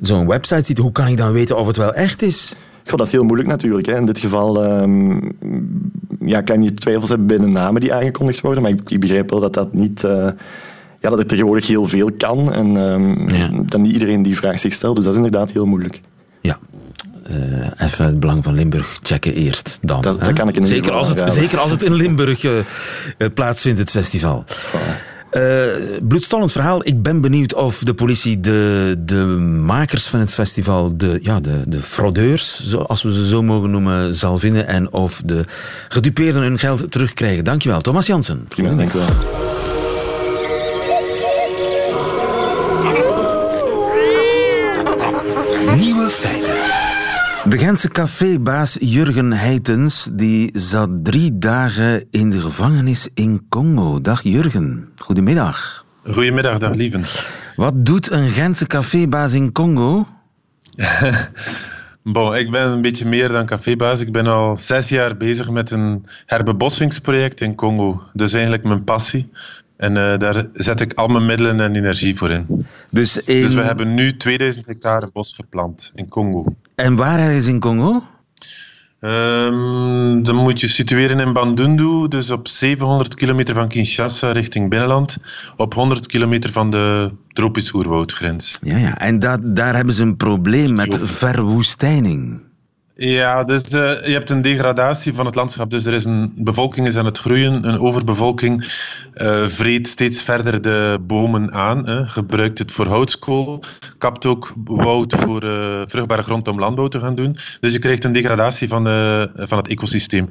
zo'n 0.00 0.26
website 0.26 0.64
ziet, 0.64 0.78
hoe 0.78 0.92
kan 0.92 1.06
ik 1.06 1.16
dan 1.16 1.32
weten 1.32 1.56
of 1.56 1.66
het 1.66 1.76
wel 1.76 1.94
echt 1.94 2.22
is? 2.22 2.56
Goh, 2.84 2.96
dat 2.96 3.06
is 3.06 3.12
heel 3.12 3.24
moeilijk 3.24 3.48
natuurlijk. 3.48 3.86
Hè. 3.86 3.96
In 3.96 4.06
dit 4.06 4.18
geval 4.18 4.64
um, 4.64 5.32
ja, 6.20 6.40
kan 6.40 6.62
je 6.62 6.72
twijfels 6.72 7.08
hebben 7.08 7.26
bij 7.26 7.38
de 7.38 7.46
namen 7.46 7.80
die 7.80 7.94
aangekondigd 7.94 8.40
worden, 8.40 8.62
maar 8.62 8.72
ik, 8.72 8.90
ik 8.90 9.00
begrijp 9.00 9.30
wel 9.30 9.40
dat 9.40 9.54
dat 9.54 9.72
niet... 9.72 10.02
Uh, 10.02 10.28
ja, 11.00 11.10
dat 11.10 11.18
er 11.18 11.26
tegenwoordig 11.26 11.66
heel 11.66 11.86
veel 11.86 12.10
kan 12.12 12.52
en 12.52 12.76
um, 12.76 13.30
ja. 13.30 13.50
dan 13.62 13.80
niet 13.80 13.92
iedereen 13.92 14.22
die 14.22 14.36
vraag 14.36 14.58
zich 14.58 14.72
stelt. 14.72 14.96
Dus 14.96 15.04
dat 15.04 15.12
is 15.12 15.18
inderdaad 15.18 15.52
heel 15.52 15.66
moeilijk. 15.66 16.00
Ja, 16.40 16.58
uh, 17.30 17.36
even 17.78 18.04
het 18.04 18.20
belang 18.20 18.44
van 18.44 18.54
Limburg 18.54 18.98
checken 19.02 19.34
eerst 19.34 19.78
dan. 19.80 20.00
Dat, 20.00 20.20
dat 20.24 20.32
kan 20.32 20.48
ik 20.48 20.56
in 20.56 20.66
zeker, 20.66 20.92
als 20.92 21.08
het, 21.08 21.32
zeker 21.32 21.58
als 21.58 21.70
het 21.70 21.82
in 21.82 21.94
Limburg 21.94 22.42
uh, 22.44 22.52
plaatsvindt, 23.34 23.78
het 23.78 23.90
festival. 23.90 24.44
Uh, 25.32 25.42
bloedstollend 26.02 26.52
verhaal. 26.52 26.86
Ik 26.86 27.02
ben 27.02 27.20
benieuwd 27.20 27.54
of 27.54 27.78
de 27.78 27.94
politie 27.94 28.40
de, 28.40 28.94
de 28.98 29.24
makers 29.64 30.06
van 30.06 30.20
het 30.20 30.34
festival, 30.34 30.96
de, 30.96 31.18
ja, 31.22 31.40
de, 31.40 31.62
de 31.66 31.80
fraudeurs, 31.80 32.76
als 32.86 33.02
we 33.02 33.12
ze 33.12 33.28
zo 33.28 33.42
mogen 33.42 33.70
noemen, 33.70 34.14
zal 34.14 34.38
vinden. 34.38 34.66
En 34.66 34.92
of 34.92 35.22
de 35.24 35.44
gedupeerden 35.88 36.42
hun 36.42 36.58
geld 36.58 36.90
terugkrijgen. 36.90 37.44
Dankjewel, 37.44 37.80
Thomas 37.80 38.06
Jansen. 38.06 38.44
Prima, 38.48 38.74
dankjewel. 38.74 39.06
De 47.48 47.58
Gentse 47.58 47.88
cafébaas 47.88 48.76
Jurgen 48.80 49.32
Heitens 49.32 50.08
die 50.12 50.50
zat 50.52 50.90
drie 51.02 51.38
dagen 51.38 52.06
in 52.10 52.30
de 52.30 52.40
gevangenis 52.40 53.08
in 53.14 53.46
Congo. 53.48 54.00
Dag 54.00 54.22
Jurgen, 54.22 54.88
goedemiddag. 54.96 55.84
Goedemiddag, 56.04 56.58
dag 56.58 56.74
lieven. 56.74 57.04
Wat 57.56 57.86
doet 57.86 58.10
een 58.10 58.30
Gentse 58.30 58.66
cafébaas 58.66 59.32
in 59.32 59.52
Congo? 59.52 60.06
bon, 62.02 62.36
ik 62.36 62.50
ben 62.50 62.70
een 62.70 62.82
beetje 62.82 63.06
meer 63.06 63.28
dan 63.28 63.46
cafébaas. 63.46 64.00
Ik 64.00 64.12
ben 64.12 64.26
al 64.26 64.56
zes 64.56 64.88
jaar 64.88 65.16
bezig 65.16 65.50
met 65.50 65.70
een 65.70 66.06
herbebossingsproject 66.26 67.40
in 67.40 67.54
Congo. 67.54 68.02
Dus 68.12 68.32
eigenlijk 68.32 68.64
mijn 68.64 68.84
passie. 68.84 69.30
En 69.76 69.96
uh, 69.96 70.18
daar 70.18 70.46
zet 70.52 70.80
ik 70.80 70.92
al 70.92 71.08
mijn 71.08 71.26
middelen 71.26 71.60
en 71.60 71.76
energie 71.76 72.16
voor 72.16 72.30
in. 72.30 72.66
Dus, 72.90 73.16
in... 73.16 73.42
dus 73.42 73.54
we 73.54 73.62
hebben 73.62 73.94
nu 73.94 74.16
2000 74.16 74.66
hectare 74.66 75.10
bos 75.12 75.34
geplant 75.34 75.92
in 75.94 76.08
Congo. 76.08 76.44
En 76.78 76.96
waar 76.96 77.32
is 77.32 77.46
in 77.46 77.60
Congo? 77.60 78.02
Um, 79.00 80.22
dan 80.22 80.36
moet 80.36 80.60
je 80.60 80.68
situeren 80.68 81.20
in 81.20 81.32
Bandundu, 81.32 82.08
dus 82.08 82.30
op 82.30 82.48
700 82.48 83.14
kilometer 83.14 83.54
van 83.54 83.68
Kinshasa 83.68 84.32
richting 84.32 84.70
binnenland, 84.70 85.16
op 85.56 85.74
100 85.74 86.06
kilometer 86.06 86.52
van 86.52 86.70
de 86.70 87.10
tropisch 87.32 87.72
oerwoudgrens. 87.72 88.58
Ja, 88.62 88.76
ja. 88.76 88.98
en 88.98 89.18
dat, 89.18 89.40
daar 89.42 89.74
hebben 89.74 89.94
ze 89.94 90.02
een 90.02 90.16
probleem 90.16 90.72
met 90.72 90.98
verwoestijning. 91.02 92.40
Ja, 93.00 93.44
dus 93.44 93.62
uh, 93.62 94.06
je 94.06 94.12
hebt 94.12 94.30
een 94.30 94.42
degradatie 94.42 95.14
van 95.14 95.26
het 95.26 95.34
landschap. 95.34 95.70
Dus 95.70 95.84
er 95.84 95.94
is 95.94 96.04
een 96.04 96.32
bevolking 96.36 96.86
is 96.86 96.96
aan 96.96 97.04
het 97.04 97.18
groeien, 97.18 97.68
een 97.68 97.78
overbevolking 97.78 98.62
uh, 99.14 99.46
vreet 99.46 99.88
steeds 99.88 100.22
verder 100.22 100.62
de 100.62 100.98
bomen 101.00 101.52
aan, 101.52 101.86
hè, 101.86 102.06
gebruikt 102.06 102.58
het 102.58 102.72
voor 102.72 102.86
houtskool, 102.86 103.62
kapt 103.98 104.26
ook 104.26 104.52
woud 104.64 105.14
voor 105.14 105.44
uh, 105.44 105.82
vruchtbare 105.86 106.22
grond 106.22 106.48
om 106.48 106.58
landbouw 106.58 106.88
te 106.88 107.00
gaan 107.00 107.14
doen. 107.14 107.36
Dus 107.60 107.72
je 107.72 107.78
krijgt 107.78 108.04
een 108.04 108.12
degradatie 108.12 108.68
van, 108.68 108.84
van 109.34 109.58
het 109.58 109.68
ecosysteem. 109.68 110.28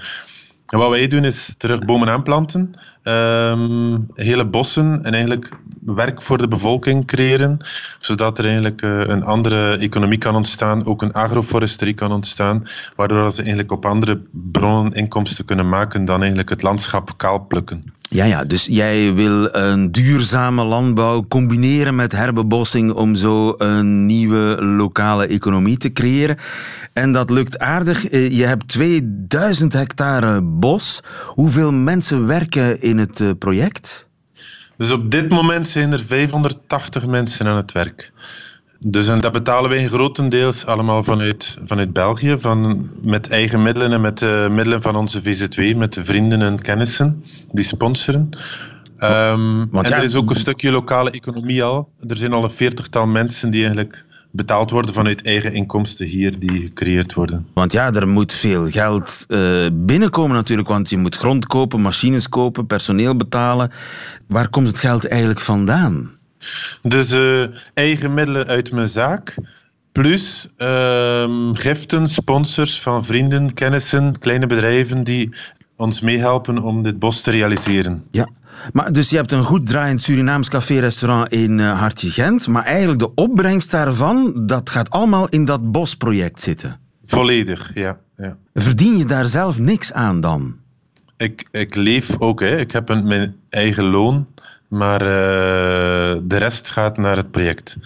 En 0.67 0.79
wat 0.79 0.89
wij 0.89 1.07
doen 1.07 1.23
is 1.23 1.55
terug 1.57 1.85
bomen 1.85 2.09
aanplanten, 2.09 2.71
um, 3.07 4.07
hele 4.13 4.45
bossen 4.45 5.03
en 5.03 5.11
eigenlijk 5.13 5.49
werk 5.95 6.21
voor 6.21 6.37
de 6.37 6.47
bevolking 6.47 7.05
creëren, 7.05 7.57
zodat 7.99 8.37
er 8.37 8.43
eigenlijk 8.43 8.81
uh, 8.81 9.01
een 9.05 9.23
andere 9.23 9.77
economie 9.77 10.17
kan 10.17 10.35
ontstaan, 10.35 10.85
ook 10.85 11.01
een 11.01 11.13
agroforesterie 11.13 11.93
kan 11.93 12.11
ontstaan, 12.11 12.67
waardoor 12.95 13.31
ze 13.31 13.37
eigenlijk 13.37 13.71
op 13.71 13.85
andere 13.85 14.21
bronnen 14.31 14.93
inkomsten 14.93 15.45
kunnen 15.45 15.69
maken 15.69 16.05
dan 16.05 16.19
eigenlijk 16.19 16.49
het 16.49 16.61
landschap 16.61 17.17
kaal 17.17 17.39
plukken. 17.39 17.95
Ja, 18.09 18.25
ja, 18.25 18.43
dus 18.43 18.65
jij 18.65 19.13
wil 19.13 19.55
een 19.55 19.91
duurzame 19.91 20.63
landbouw 20.63 21.25
combineren 21.27 21.95
met 21.95 22.11
herbebossing 22.11 22.91
om 22.91 23.15
zo 23.15 23.55
een 23.57 24.05
nieuwe 24.05 24.57
lokale 24.59 25.27
economie 25.27 25.77
te 25.77 25.91
creëren. 25.91 26.37
En 26.93 27.11
dat 27.11 27.29
lukt 27.29 27.59
aardig. 27.59 28.11
Je 28.11 28.45
hebt 28.45 28.67
2000 28.67 29.73
hectare 29.73 30.41
bos. 30.41 31.03
Hoeveel 31.25 31.71
mensen 31.71 32.27
werken 32.27 32.81
in 32.81 32.96
het 32.97 33.39
project? 33.39 34.07
Dus 34.77 34.91
op 34.91 35.11
dit 35.11 35.29
moment 35.29 35.67
zijn 35.67 35.91
er 35.91 35.99
580 35.99 37.05
mensen 37.05 37.47
aan 37.47 37.55
het 37.55 37.71
werk. 37.71 38.11
Dus 38.79 39.07
en 39.07 39.21
dat 39.21 39.31
betalen 39.31 39.69
wij 39.69 39.87
grotendeels 39.87 40.65
allemaal 40.65 41.03
vanuit, 41.03 41.57
vanuit 41.65 41.93
België, 41.93 42.35
van, 42.39 42.89
met 43.01 43.29
eigen 43.29 43.61
middelen 43.61 43.93
en 43.93 44.01
met 44.01 44.17
de 44.17 44.47
middelen 44.51 44.81
van 44.81 44.95
onze 44.95 45.21
VZW, 45.21 45.75
met 45.75 45.93
de 45.93 46.05
vrienden 46.05 46.41
en 46.41 46.59
kennissen 46.59 47.23
die 47.51 47.63
sponsoren. 47.63 48.29
Um, 48.99 49.59
en 49.61 49.69
ja, 49.71 49.97
er 49.97 50.03
is 50.03 50.15
ook 50.15 50.29
een 50.29 50.35
stukje 50.35 50.71
lokale 50.71 51.11
economie 51.11 51.63
al. 51.63 51.89
Er 52.07 52.17
zijn 52.17 52.33
al 52.33 52.43
een 52.43 52.51
veertigtal 52.51 53.07
mensen 53.07 53.49
die 53.49 53.61
eigenlijk 53.61 54.05
betaald 54.31 54.71
worden 54.71 54.93
vanuit 54.93 55.25
eigen 55.25 55.53
inkomsten 55.53 56.05
hier 56.05 56.39
die 56.39 56.61
gecreëerd 56.61 57.13
worden. 57.13 57.47
Want 57.53 57.71
ja, 57.71 57.93
er 57.93 58.07
moet 58.07 58.33
veel 58.33 58.69
geld 58.69 59.25
uh, 59.27 59.67
binnenkomen 59.73 60.35
natuurlijk, 60.35 60.67
want 60.67 60.89
je 60.89 60.97
moet 60.97 61.15
grond 61.15 61.45
kopen, 61.45 61.81
machines 61.81 62.29
kopen, 62.29 62.67
personeel 62.67 63.15
betalen. 63.15 63.71
Waar 64.27 64.49
komt 64.49 64.67
het 64.67 64.79
geld 64.79 65.07
eigenlijk 65.07 65.39
vandaan? 65.39 66.11
Dus 66.81 67.11
uh, 67.11 67.43
eigen 67.73 68.13
middelen 68.13 68.47
uit 68.47 68.71
mijn 68.71 68.87
zaak, 68.87 69.35
plus 69.91 70.47
uh, 70.57 71.49
giften, 71.53 72.07
sponsors 72.07 72.81
van 72.81 73.05
vrienden, 73.05 73.53
kennissen, 73.53 74.19
kleine 74.19 74.47
bedrijven 74.47 75.03
die 75.03 75.35
ons 75.75 76.01
meehelpen 76.01 76.57
om 76.57 76.83
dit 76.83 76.99
bos 76.99 77.21
te 77.21 77.31
realiseren. 77.31 78.03
Ja, 78.11 78.29
maar 78.73 78.93
dus 78.93 79.09
je 79.09 79.15
hebt 79.15 79.31
een 79.31 79.43
goed 79.43 79.67
draaiend 79.67 80.01
Surinaams 80.01 80.49
café-restaurant 80.49 81.31
in 81.31 81.59
uh, 81.59 81.79
Hartje 81.79 82.09
Gent, 82.09 82.47
maar 82.47 82.63
eigenlijk 82.63 82.99
de 82.99 83.13
opbrengst 83.13 83.71
daarvan, 83.71 84.33
dat 84.45 84.69
gaat 84.69 84.89
allemaal 84.89 85.29
in 85.29 85.45
dat 85.45 85.71
bosproject 85.71 86.41
zitten. 86.41 86.79
Volledig, 86.99 87.71
ja. 87.73 87.97
ja. 88.15 88.37
Verdien 88.53 88.97
je 88.97 89.05
daar 89.05 89.27
zelf 89.27 89.59
niks 89.59 89.93
aan 89.93 90.21
dan? 90.21 90.55
Ik, 91.17 91.47
ik 91.51 91.75
leef 91.75 92.19
ook, 92.19 92.39
hè. 92.39 92.57
ik 92.57 92.71
heb 92.71 92.89
een, 92.89 93.07
mijn 93.07 93.35
eigen 93.49 93.85
loon, 93.85 94.27
maar 94.67 95.01
uh, 95.01 95.07
de 96.23 96.37
rest 96.37 96.69
gaat 96.69 96.97
naar 96.97 97.15
het 97.15 97.31
project. 97.31 97.77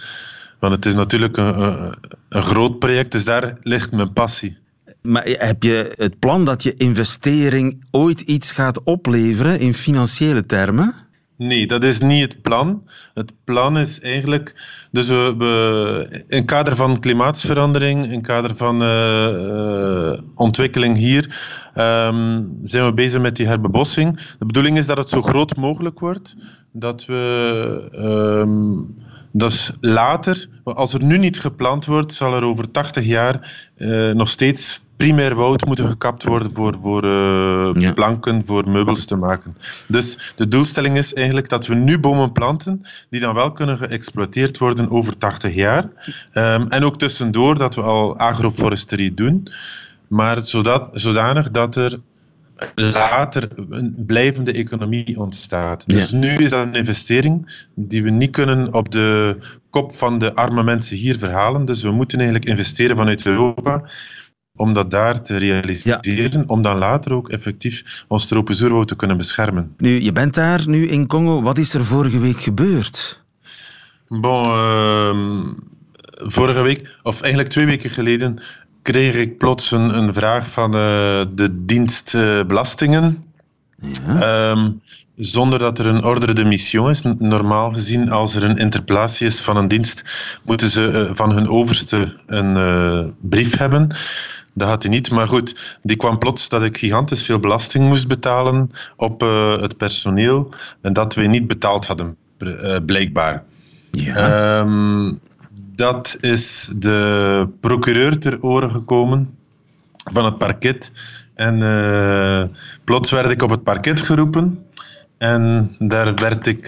Want 0.58 0.74
het 0.74 0.86
is 0.86 0.94
natuurlijk 0.94 1.36
een, 1.36 1.62
een, 1.62 1.94
een 2.28 2.42
groot 2.42 2.78
project, 2.78 3.12
dus 3.12 3.24
daar 3.24 3.56
ligt 3.60 3.92
mijn 3.92 4.12
passie. 4.12 4.58
Maar 5.02 5.24
heb 5.24 5.62
je 5.62 5.92
het 5.96 6.18
plan 6.18 6.44
dat 6.44 6.62
je 6.62 6.74
investering 6.74 7.84
ooit 7.90 8.20
iets 8.20 8.52
gaat 8.52 8.82
opleveren 8.82 9.60
in 9.60 9.74
financiële 9.74 10.46
termen? 10.46 10.94
Nee, 11.36 11.66
dat 11.66 11.84
is 11.84 12.00
niet 12.00 12.22
het 12.22 12.42
plan. 12.42 12.88
Het 13.14 13.32
plan 13.44 13.78
is 13.78 14.00
eigenlijk. 14.00 14.54
Dus 14.90 15.08
we, 15.08 16.24
in 16.28 16.44
kader 16.44 16.76
van 16.76 17.00
klimaatsverandering, 17.00 18.12
in 18.12 18.22
kader 18.22 18.56
van 18.56 18.82
uh, 18.82 20.20
ontwikkeling 20.34 20.96
hier, 20.96 21.24
um, 21.74 22.58
zijn 22.62 22.84
we 22.84 22.92
bezig 22.94 23.20
met 23.20 23.36
die 23.36 23.46
herbebossing. 23.46 24.16
De 24.38 24.46
bedoeling 24.46 24.78
is 24.78 24.86
dat 24.86 24.98
het 24.98 25.08
zo 25.08 25.22
groot 25.22 25.56
mogelijk 25.56 26.00
wordt. 26.00 26.36
Dat 26.72 27.04
we. 27.04 27.88
Um, 27.92 28.94
dat 29.32 29.76
later, 29.80 30.48
als 30.64 30.94
er 30.94 31.02
nu 31.02 31.18
niet 31.18 31.40
geplant 31.40 31.84
wordt, 31.86 32.12
zal 32.12 32.34
er 32.34 32.44
over 32.44 32.70
80 32.70 33.04
jaar 33.04 33.70
uh, 33.76 34.12
nog 34.12 34.28
steeds 34.28 34.81
primair 35.02 35.34
woud 35.34 35.64
moeten 35.64 35.88
gekapt 35.88 36.24
worden 36.24 36.50
voor, 36.54 36.76
voor 36.82 37.04
uh, 37.04 37.92
planken, 37.92 38.42
voor 38.46 38.70
meubels 38.70 39.04
te 39.04 39.16
maken. 39.16 39.56
Dus 39.86 40.32
de 40.36 40.48
doelstelling 40.48 40.96
is 40.96 41.14
eigenlijk 41.14 41.48
dat 41.48 41.66
we 41.66 41.74
nu 41.74 41.98
bomen 41.98 42.32
planten 42.32 42.82
die 43.10 43.20
dan 43.20 43.34
wel 43.34 43.52
kunnen 43.52 43.78
geëxploiteerd 43.78 44.58
worden 44.58 44.90
over 44.90 45.18
80 45.18 45.54
jaar. 45.54 45.84
Um, 46.34 46.68
en 46.68 46.84
ook 46.84 46.98
tussendoor 46.98 47.58
dat 47.58 47.74
we 47.74 47.82
al 47.82 48.16
agroforesterie 48.16 49.14
doen, 49.14 49.48
maar 50.08 50.40
zodat, 50.40 50.88
zodanig 50.92 51.50
dat 51.50 51.76
er 51.76 52.00
later 52.74 53.48
een 53.68 53.94
blijvende 54.06 54.52
economie 54.52 55.18
ontstaat. 55.18 55.88
Dus 55.88 56.12
nu 56.12 56.36
is 56.36 56.50
dat 56.50 56.66
een 56.66 56.74
investering 56.74 57.66
die 57.74 58.02
we 58.02 58.10
niet 58.10 58.30
kunnen 58.30 58.74
op 58.74 58.90
de 58.90 59.38
kop 59.70 59.94
van 59.94 60.18
de 60.18 60.34
arme 60.34 60.62
mensen 60.62 60.96
hier 60.96 61.18
verhalen. 61.18 61.64
Dus 61.64 61.82
we 61.82 61.90
moeten 61.90 62.18
eigenlijk 62.18 62.48
investeren 62.48 62.96
vanuit 62.96 63.26
Europa 63.26 63.84
om 64.56 64.72
dat 64.72 64.90
daar 64.90 65.22
te 65.22 65.36
realiseren, 65.36 66.48
om 66.48 66.62
dan 66.62 66.78
later 66.78 67.14
ook 67.14 67.28
effectief 67.28 68.04
ons 68.08 68.28
tropenzuurwoud 68.28 68.88
te 68.88 68.96
kunnen 68.96 69.16
beschermen. 69.16 69.74
Nu, 69.76 70.00
je 70.00 70.12
bent 70.12 70.34
daar 70.34 70.68
nu 70.68 70.88
in 70.88 71.06
Congo. 71.06 71.42
Wat 71.42 71.58
is 71.58 71.74
er 71.74 71.84
vorige 71.84 72.18
week 72.18 72.40
gebeurd? 72.40 73.20
Bon, 74.08 74.44
uh, 74.44 75.48
vorige 76.16 76.62
week, 76.62 76.96
of 77.02 77.20
eigenlijk 77.20 77.52
twee 77.52 77.66
weken 77.66 77.90
geleden, 77.90 78.38
kreeg 78.82 79.14
ik 79.14 79.38
plots 79.38 79.70
een, 79.70 79.96
een 79.96 80.14
vraag 80.14 80.50
van 80.50 80.74
uh, 80.74 80.80
de 81.34 81.64
dienst 81.64 82.14
uh, 82.14 82.44
belastingen. 82.44 83.24
Ja. 84.06 84.50
Um, 84.50 84.80
zonder 85.16 85.58
dat 85.58 85.78
er 85.78 85.86
een 85.86 86.04
ordre 86.04 86.32
de 86.32 86.44
mission 86.44 86.90
is. 86.90 87.02
Normaal 87.18 87.72
gezien, 87.72 88.10
als 88.10 88.34
er 88.34 88.44
een 88.44 88.56
interpolatie 88.56 89.26
is 89.26 89.40
van 89.40 89.56
een 89.56 89.68
dienst, 89.68 90.04
moeten 90.44 90.68
ze 90.68 91.08
uh, 91.08 91.14
van 91.14 91.32
hun 91.32 91.48
overste 91.48 92.16
een 92.26 93.14
brief 93.20 93.56
hebben. 93.56 93.88
Dat 94.54 94.68
had 94.68 94.82
hij 94.82 94.92
niet, 94.92 95.10
maar 95.10 95.28
goed, 95.28 95.78
die 95.82 95.96
kwam 95.96 96.18
plots 96.18 96.48
dat 96.48 96.62
ik 96.62 96.78
gigantisch 96.78 97.24
veel 97.24 97.38
belasting 97.38 97.88
moest 97.88 98.08
betalen 98.08 98.70
op 98.96 99.22
uh, 99.22 99.60
het 99.60 99.76
personeel 99.76 100.48
en 100.80 100.92
dat 100.92 101.14
we 101.14 101.26
niet 101.26 101.46
betaald 101.46 101.86
hadden, 101.86 102.16
uh, 102.38 102.76
blijkbaar. 102.86 103.44
Ja. 103.90 104.58
Um, 104.58 105.20
dat 105.74 106.16
is 106.20 106.72
de 106.76 107.48
procureur 107.60 108.18
ter 108.18 108.42
oren 108.42 108.70
gekomen 108.70 109.36
van 110.12 110.24
het 110.24 110.38
parket. 110.38 110.92
En 111.34 111.60
uh, 111.60 112.44
plots 112.84 113.10
werd 113.10 113.30
ik 113.30 113.42
op 113.42 113.50
het 113.50 113.62
parket 113.62 114.00
geroepen. 114.00 114.66
En 115.18 115.76
daar 115.78 116.14
werd 116.14 116.46
ik 116.46 116.64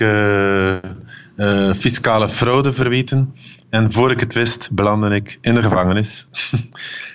fiscale 1.76 2.29
fraude 2.29 2.73
verweten. 2.73 3.35
En 3.71 3.93
voor 3.93 4.11
ik 4.11 4.21
het 4.21 4.35
wist, 4.35 4.71
belandde 4.73 5.14
ik 5.14 5.38
in 5.41 5.55
de 5.55 5.62
gevangenis. 5.62 6.26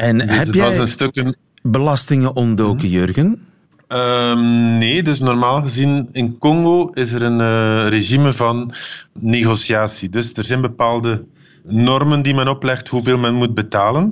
En 0.00 0.18
dus 0.18 0.36
heb 0.36 0.54
jij 0.54 0.96
een 1.12 1.36
belastingen 1.62 2.36
ontdoken, 2.36 2.88
Jurgen? 2.88 3.46
Um, 3.88 4.78
nee, 4.78 5.02
dus 5.02 5.20
normaal 5.20 5.62
gezien 5.62 6.08
in 6.12 6.38
Congo 6.38 6.90
is 6.90 7.12
er 7.12 7.22
een 7.22 7.40
uh, 7.40 7.88
regime 7.88 8.32
van 8.32 8.72
negociatie. 9.12 10.08
Dus 10.08 10.34
er 10.34 10.44
zijn 10.44 10.60
bepaalde 10.60 11.24
normen 11.64 12.22
die 12.22 12.34
men 12.34 12.48
oplegt 12.48 12.88
hoeveel 12.88 13.18
men 13.18 13.34
moet 13.34 13.54
betalen. 13.54 14.02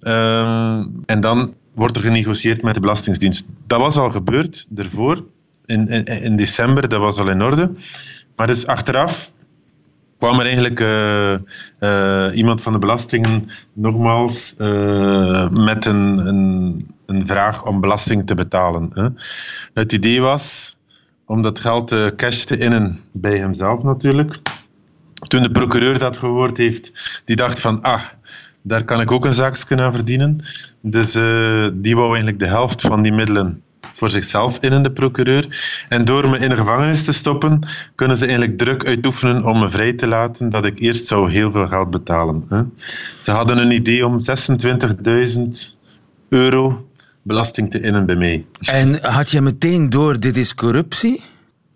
Um, 0.00 1.02
en 1.06 1.20
dan 1.20 1.54
wordt 1.74 1.96
er 1.96 2.02
genegocieerd 2.02 2.62
met 2.62 2.74
de 2.74 2.80
Belastingdienst. 2.80 3.46
Dat 3.66 3.80
was 3.80 3.96
al 3.96 4.10
gebeurd 4.10 4.66
ervoor, 4.74 5.24
in, 5.66 5.88
in, 5.88 6.04
in 6.04 6.36
december, 6.36 6.88
dat 6.88 7.00
was 7.00 7.18
al 7.18 7.30
in 7.30 7.42
orde. 7.42 7.72
Maar 8.36 8.46
dus 8.46 8.66
achteraf 8.66 9.32
kwam 10.18 10.38
er 10.38 10.44
eigenlijk 10.44 10.80
uh, 10.80 11.34
uh, 11.80 12.36
iemand 12.36 12.62
van 12.62 12.72
de 12.72 12.78
belastingen 12.78 13.48
nogmaals 13.72 14.54
uh, 14.58 15.48
met 15.50 15.86
een, 15.86 16.18
een, 16.26 16.80
een, 17.06 17.26
vraag 17.26 17.64
om 17.64 17.80
belasting 17.80 18.26
te 18.26 18.34
betalen. 18.34 18.90
Hè. 18.94 19.08
Het 19.74 19.92
idee 19.92 20.20
was 20.20 20.76
om 21.26 21.42
dat 21.42 21.60
geld 21.60 22.14
cash 22.16 22.44
te 22.44 22.58
innen 22.58 23.00
bij 23.12 23.38
hemzelf 23.38 23.82
natuurlijk. 23.82 24.38
Toen 25.12 25.42
de 25.42 25.50
procureur 25.50 25.98
dat 25.98 26.16
gehoord 26.16 26.56
heeft, 26.56 27.20
die 27.24 27.36
dacht 27.36 27.60
van 27.60 27.82
ah, 27.82 28.02
daar 28.62 28.84
kan 28.84 29.00
ik 29.00 29.10
ook 29.10 29.24
een 29.24 29.34
zaakje 29.34 29.82
aan 29.82 29.92
verdienen. 29.92 30.40
Dus 30.80 31.12
die 31.72 31.94
wou 31.94 32.06
eigenlijk 32.06 32.38
de 32.38 32.46
helft 32.46 32.80
van 32.80 33.02
die 33.02 33.12
middelen 33.12 33.62
voor 33.96 34.10
zichzelf 34.10 34.58
in 34.60 34.82
de 34.82 34.90
procureur. 34.90 35.46
En 35.88 36.04
door 36.04 36.30
me 36.30 36.38
in 36.38 36.48
de 36.48 36.56
gevangenis 36.56 37.04
te 37.04 37.12
stoppen, 37.12 37.60
kunnen 37.94 38.16
ze 38.16 38.26
eigenlijk 38.26 38.58
druk 38.58 38.84
uitoefenen 38.84 39.44
om 39.44 39.58
me 39.58 39.68
vrij 39.68 39.92
te 39.92 40.06
laten 40.06 40.50
dat 40.50 40.64
ik 40.64 40.78
eerst 40.78 41.06
zou 41.06 41.30
heel 41.30 41.50
veel 41.50 41.68
geld 41.68 41.90
betalen. 41.90 42.44
Hè. 42.48 42.62
Ze 43.18 43.30
hadden 43.30 43.58
een 43.58 43.70
idee 43.70 44.06
om 44.06 44.18
26.000 44.20 45.42
euro 46.28 46.88
belasting 47.22 47.70
te 47.70 47.80
innen 47.80 48.06
bij 48.06 48.16
mij. 48.16 48.44
En 48.60 48.98
had 49.02 49.30
je 49.30 49.40
meteen 49.40 49.90
door, 49.90 50.20
dit 50.20 50.36
is 50.36 50.54
corruptie? 50.54 51.22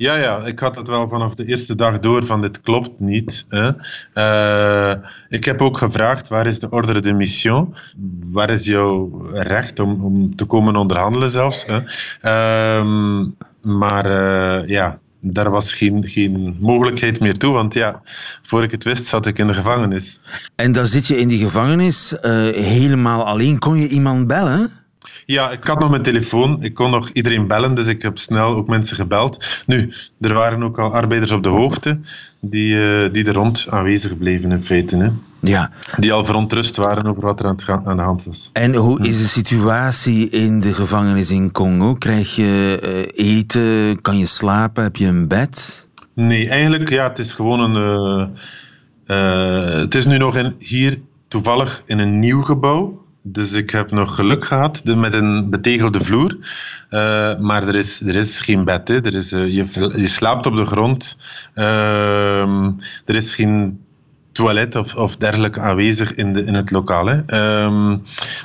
Ja, 0.00 0.14
ja, 0.14 0.44
ik 0.44 0.58
had 0.58 0.76
het 0.76 0.88
wel 0.88 1.08
vanaf 1.08 1.34
de 1.34 1.44
eerste 1.44 1.74
dag 1.74 1.98
door 1.98 2.26
van 2.26 2.40
dit 2.40 2.60
klopt 2.60 3.00
niet. 3.00 3.46
Hè. 3.48 3.70
Uh, 4.14 5.04
ik 5.28 5.44
heb 5.44 5.62
ook 5.62 5.78
gevraagd, 5.78 6.28
waar 6.28 6.46
is 6.46 6.58
de 6.58 6.70
ordre 6.70 7.00
de 7.00 7.12
mission? 7.12 7.74
Waar 8.30 8.50
is 8.50 8.64
jouw 8.64 9.22
recht 9.32 9.78
om, 9.78 10.04
om 10.04 10.36
te 10.36 10.44
komen 10.44 10.76
onderhandelen 10.76 11.30
zelfs? 11.30 11.66
Hè? 11.66 11.78
Uh, 11.78 13.26
maar 13.62 14.06
uh, 14.06 14.68
ja, 14.68 14.98
daar 15.20 15.50
was 15.50 15.74
geen, 15.74 16.04
geen 16.04 16.56
mogelijkheid 16.60 17.20
meer 17.20 17.36
toe, 17.38 17.52
want 17.52 17.74
ja, 17.74 18.02
voor 18.42 18.62
ik 18.62 18.70
het 18.70 18.84
wist 18.84 19.06
zat 19.06 19.26
ik 19.26 19.38
in 19.38 19.46
de 19.46 19.54
gevangenis. 19.54 20.20
En 20.54 20.72
dan 20.72 20.86
zit 20.86 21.06
je 21.06 21.18
in 21.18 21.28
die 21.28 21.42
gevangenis 21.44 22.14
helemaal 22.52 23.26
alleen. 23.26 23.58
Kon 23.58 23.76
je 23.76 23.88
iemand 23.88 24.26
bellen? 24.26 24.79
Ja, 25.30 25.50
ik 25.50 25.64
had 25.64 25.80
nog 25.80 25.90
mijn 25.90 26.02
telefoon. 26.02 26.62
Ik 26.62 26.74
kon 26.74 26.90
nog 26.90 27.08
iedereen 27.08 27.46
bellen, 27.46 27.74
dus 27.74 27.86
ik 27.86 28.02
heb 28.02 28.18
snel 28.18 28.56
ook 28.56 28.68
mensen 28.68 28.96
gebeld. 28.96 29.44
Nu, 29.66 29.92
er 30.20 30.34
waren 30.34 30.62
ook 30.62 30.78
al 30.78 30.92
arbeiders 30.92 31.30
op 31.30 31.42
de 31.42 31.48
hoogte 31.48 32.00
die, 32.40 32.74
uh, 32.74 33.12
die 33.12 33.24
er 33.24 33.34
rond 33.34 33.66
aanwezig 33.68 34.18
bleven 34.18 34.52
in 34.52 34.62
feite. 34.62 34.96
Hè. 34.96 35.10
Ja. 35.40 35.70
Die 35.96 36.12
al 36.12 36.24
verontrust 36.24 36.76
waren 36.76 37.06
over 37.06 37.22
wat 37.22 37.40
er 37.40 37.46
aan, 37.46 37.54
het 37.54 37.68
aan 37.68 37.96
de 37.96 38.02
hand 38.02 38.24
was. 38.24 38.50
En 38.52 38.74
hoe 38.74 39.06
is 39.06 39.18
de 39.18 39.28
situatie 39.28 40.28
in 40.28 40.60
de 40.60 40.74
gevangenis 40.74 41.30
in 41.30 41.52
Congo? 41.52 41.94
Krijg 41.94 42.34
je 42.36 42.80
uh, 43.16 43.26
eten? 43.36 44.00
Kan 44.00 44.18
je 44.18 44.26
slapen? 44.26 44.82
Heb 44.82 44.96
je 44.96 45.06
een 45.06 45.28
bed? 45.28 45.86
Nee, 46.14 46.48
eigenlijk, 46.48 46.88
ja, 46.88 47.08
het 47.08 47.18
is 47.18 47.32
gewoon 47.32 47.60
een... 47.60 48.30
Uh, 49.06 49.80
het 49.80 49.94
is 49.94 50.06
nu 50.06 50.16
nog 50.16 50.36
in, 50.36 50.54
hier 50.58 51.00
toevallig 51.28 51.82
in 51.86 51.98
een 51.98 52.18
nieuw 52.18 52.42
gebouw. 52.42 53.08
Dus 53.22 53.52
ik 53.52 53.70
heb 53.70 53.90
nog 53.90 54.14
geluk 54.14 54.44
gehad 54.44 54.84
met 54.84 55.14
een 55.14 55.50
betegelde 55.50 56.00
vloer. 56.00 56.36
Uh, 56.90 57.38
maar 57.38 57.68
er 57.68 57.76
is, 57.76 58.00
er 58.00 58.16
is 58.16 58.40
geen 58.40 58.64
bed. 58.64 58.88
Hè. 58.88 59.04
Er 59.04 59.14
is, 59.14 59.32
uh, 59.32 59.46
je, 59.46 59.90
je, 59.96 60.06
slaapt 60.06 60.46
op 60.46 60.56
de 60.56 60.64
grond. 60.64 61.16
Uh, 61.54 62.64
er 63.04 63.16
is 63.16 63.34
geen 63.34 63.80
toilet 64.32 64.76
of, 64.76 64.94
of 64.94 65.16
dergelijke 65.16 65.60
aanwezig 65.60 66.14
in, 66.14 66.32
de, 66.32 66.44
in 66.44 66.54
het 66.54 66.70
lokaal. 66.70 67.06
Hè. 67.06 67.22
Ehm, 67.26 67.98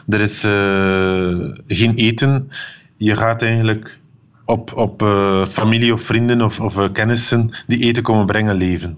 er 0.08 0.22
is 0.22 0.44
eh, 0.44 1.76
geen 1.78 1.94
eten. 1.94 2.50
Je 2.98 3.16
gaat 3.16 3.42
eigenlijk 3.42 4.00
op, 4.46 4.74
op 4.74 5.04
familie 5.50 5.94
of 5.94 6.02
vrienden 6.02 6.42
of, 6.42 6.60
of 6.60 6.92
kennissen 6.92 7.50
die 7.68 7.80
eten 7.80 8.04
komen 8.04 8.26
brengen 8.26 8.56
leven. 8.56 8.98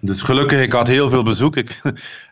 Dus 0.00 0.22
gelukkig, 0.22 0.62
ik 0.62 0.72
had 0.72 0.88
heel 0.88 1.10
veel 1.10 1.22
bezoek. 1.22 1.56
Ik, 1.56 1.80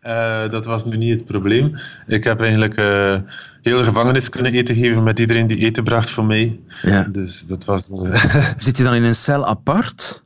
uh, 0.03 0.51
dat 0.55 0.65
was 0.65 0.85
nu 0.85 0.97
niet 0.97 1.15
het 1.15 1.25
probleem. 1.25 1.75
Ik 2.07 2.25
heb 2.25 2.41
eigenlijk 2.41 2.79
uh, 2.79 3.17
heel 3.63 3.79
de 3.79 3.85
gevangenis 3.85 4.29
kunnen 4.29 4.53
eten 4.53 4.75
geven 4.75 5.03
met 5.03 5.19
iedereen 5.19 5.47
die 5.47 5.59
eten 5.59 5.85
bracht 5.85 6.11
voor 6.11 6.25
mij. 6.25 6.61
Ja. 6.83 7.03
Dus 7.03 7.47
dat 7.47 7.65
was... 7.65 7.91
Uh... 7.91 8.25
Zit 8.59 8.77
je 8.77 8.83
dan 8.85 8.95
in 8.95 9.03
een 9.03 9.15
cel 9.15 9.47
apart? 9.47 10.23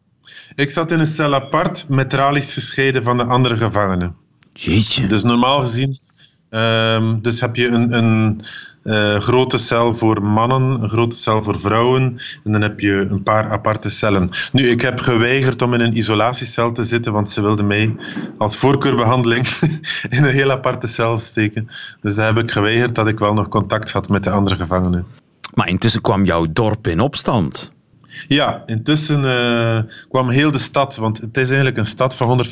Ik 0.55 0.71
zat 0.71 0.91
in 0.91 1.01
een 1.01 1.07
cel 1.07 1.35
apart 1.35 1.89
met 1.89 2.11
tralies 2.11 2.53
gescheiden 2.53 3.03
van 3.03 3.17
de 3.17 3.25
andere 3.25 3.57
gevangenen. 3.57 4.15
Jeetje. 4.53 5.07
Dus 5.07 5.23
normaal 5.23 5.61
gezien 5.61 5.99
Ehm, 6.53 7.21
dus 7.21 7.41
heb 7.41 7.57
je 7.57 7.67
een, 7.67 7.93
een 7.93 8.41
uh, 8.85 9.21
grote 9.21 9.59
cel 9.59 9.95
voor 9.95 10.23
mannen, 10.23 10.83
een 10.83 10.89
grote 10.89 11.17
cel 11.17 11.43
voor 11.43 11.61
vrouwen 11.61 12.19
en 12.45 12.53
dan 12.53 12.63
heb 12.63 12.81
je 12.81 13.07
een 13.11 13.23
paar 13.23 13.51
aparte 13.51 13.91
cellen. 13.91 14.31
Nu, 14.53 14.71
ik 14.71 14.81
heb 14.81 15.01
geweigerd 15.01 15.63
om 15.63 15.75
in 15.75 15.81
een 15.81 15.97
isolatiecel 15.97 16.73
te 16.73 16.85
zitten, 16.85 17.13
want 17.13 17.31
ze 17.31 17.43
wilden 17.43 17.67
mij 17.67 17.97
als 18.39 18.57
voorkeurbehandeling 18.57 19.47
in 20.17 20.25
een 20.25 20.35
heel 20.35 20.51
aparte 20.51 20.87
cel 20.87 21.17
steken. 21.17 21.69
Dus 22.01 22.15
daar 22.15 22.27
heb 22.27 22.45
ik 22.45 22.51
geweigerd 22.51 22.95
dat 22.95 23.09
ik 23.09 23.19
wel 23.19 23.33
nog 23.33 23.49
contact 23.49 23.93
had 23.93 24.09
met 24.09 24.25
de 24.25 24.31
andere 24.31 24.57
gevangenen. 24.57 25.07
Maar 25.55 25.69
intussen 25.69 26.01
kwam 26.01 26.25
jouw 26.25 26.47
dorp 26.53 26.87
in 26.87 27.01
opstand. 27.01 27.72
Ja, 28.29 28.63
intussen 28.67 29.25
uh, 29.25 29.93
kwam 30.09 30.29
heel 30.29 30.51
de 30.51 30.59
stad, 30.59 30.97
want 30.97 31.21
het 31.21 31.37
is 31.37 31.47
eigenlijk 31.47 31.77
een 31.77 31.87
stad 31.87 32.17
van 32.17 32.45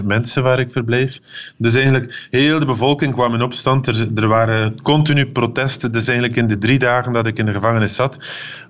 150.000 0.00 0.04
mensen 0.04 0.42
waar 0.42 0.58
ik 0.58 0.72
verbleef. 0.72 1.20
Dus 1.56 1.74
eigenlijk 1.74 2.26
heel 2.30 2.58
de 2.58 2.66
bevolking 2.66 3.14
kwam 3.14 3.34
in 3.34 3.42
opstand. 3.42 3.86
Er, 3.86 4.08
er, 4.14 4.28
waren 4.28 4.82
continu 4.82 5.26
protesten. 5.26 5.92
Dus 5.92 6.08
eigenlijk 6.08 6.38
in 6.38 6.46
de 6.46 6.58
drie 6.58 6.78
dagen 6.78 7.12
dat 7.12 7.26
ik 7.26 7.38
in 7.38 7.46
de 7.46 7.52
gevangenis 7.52 7.94
zat, 7.94 8.18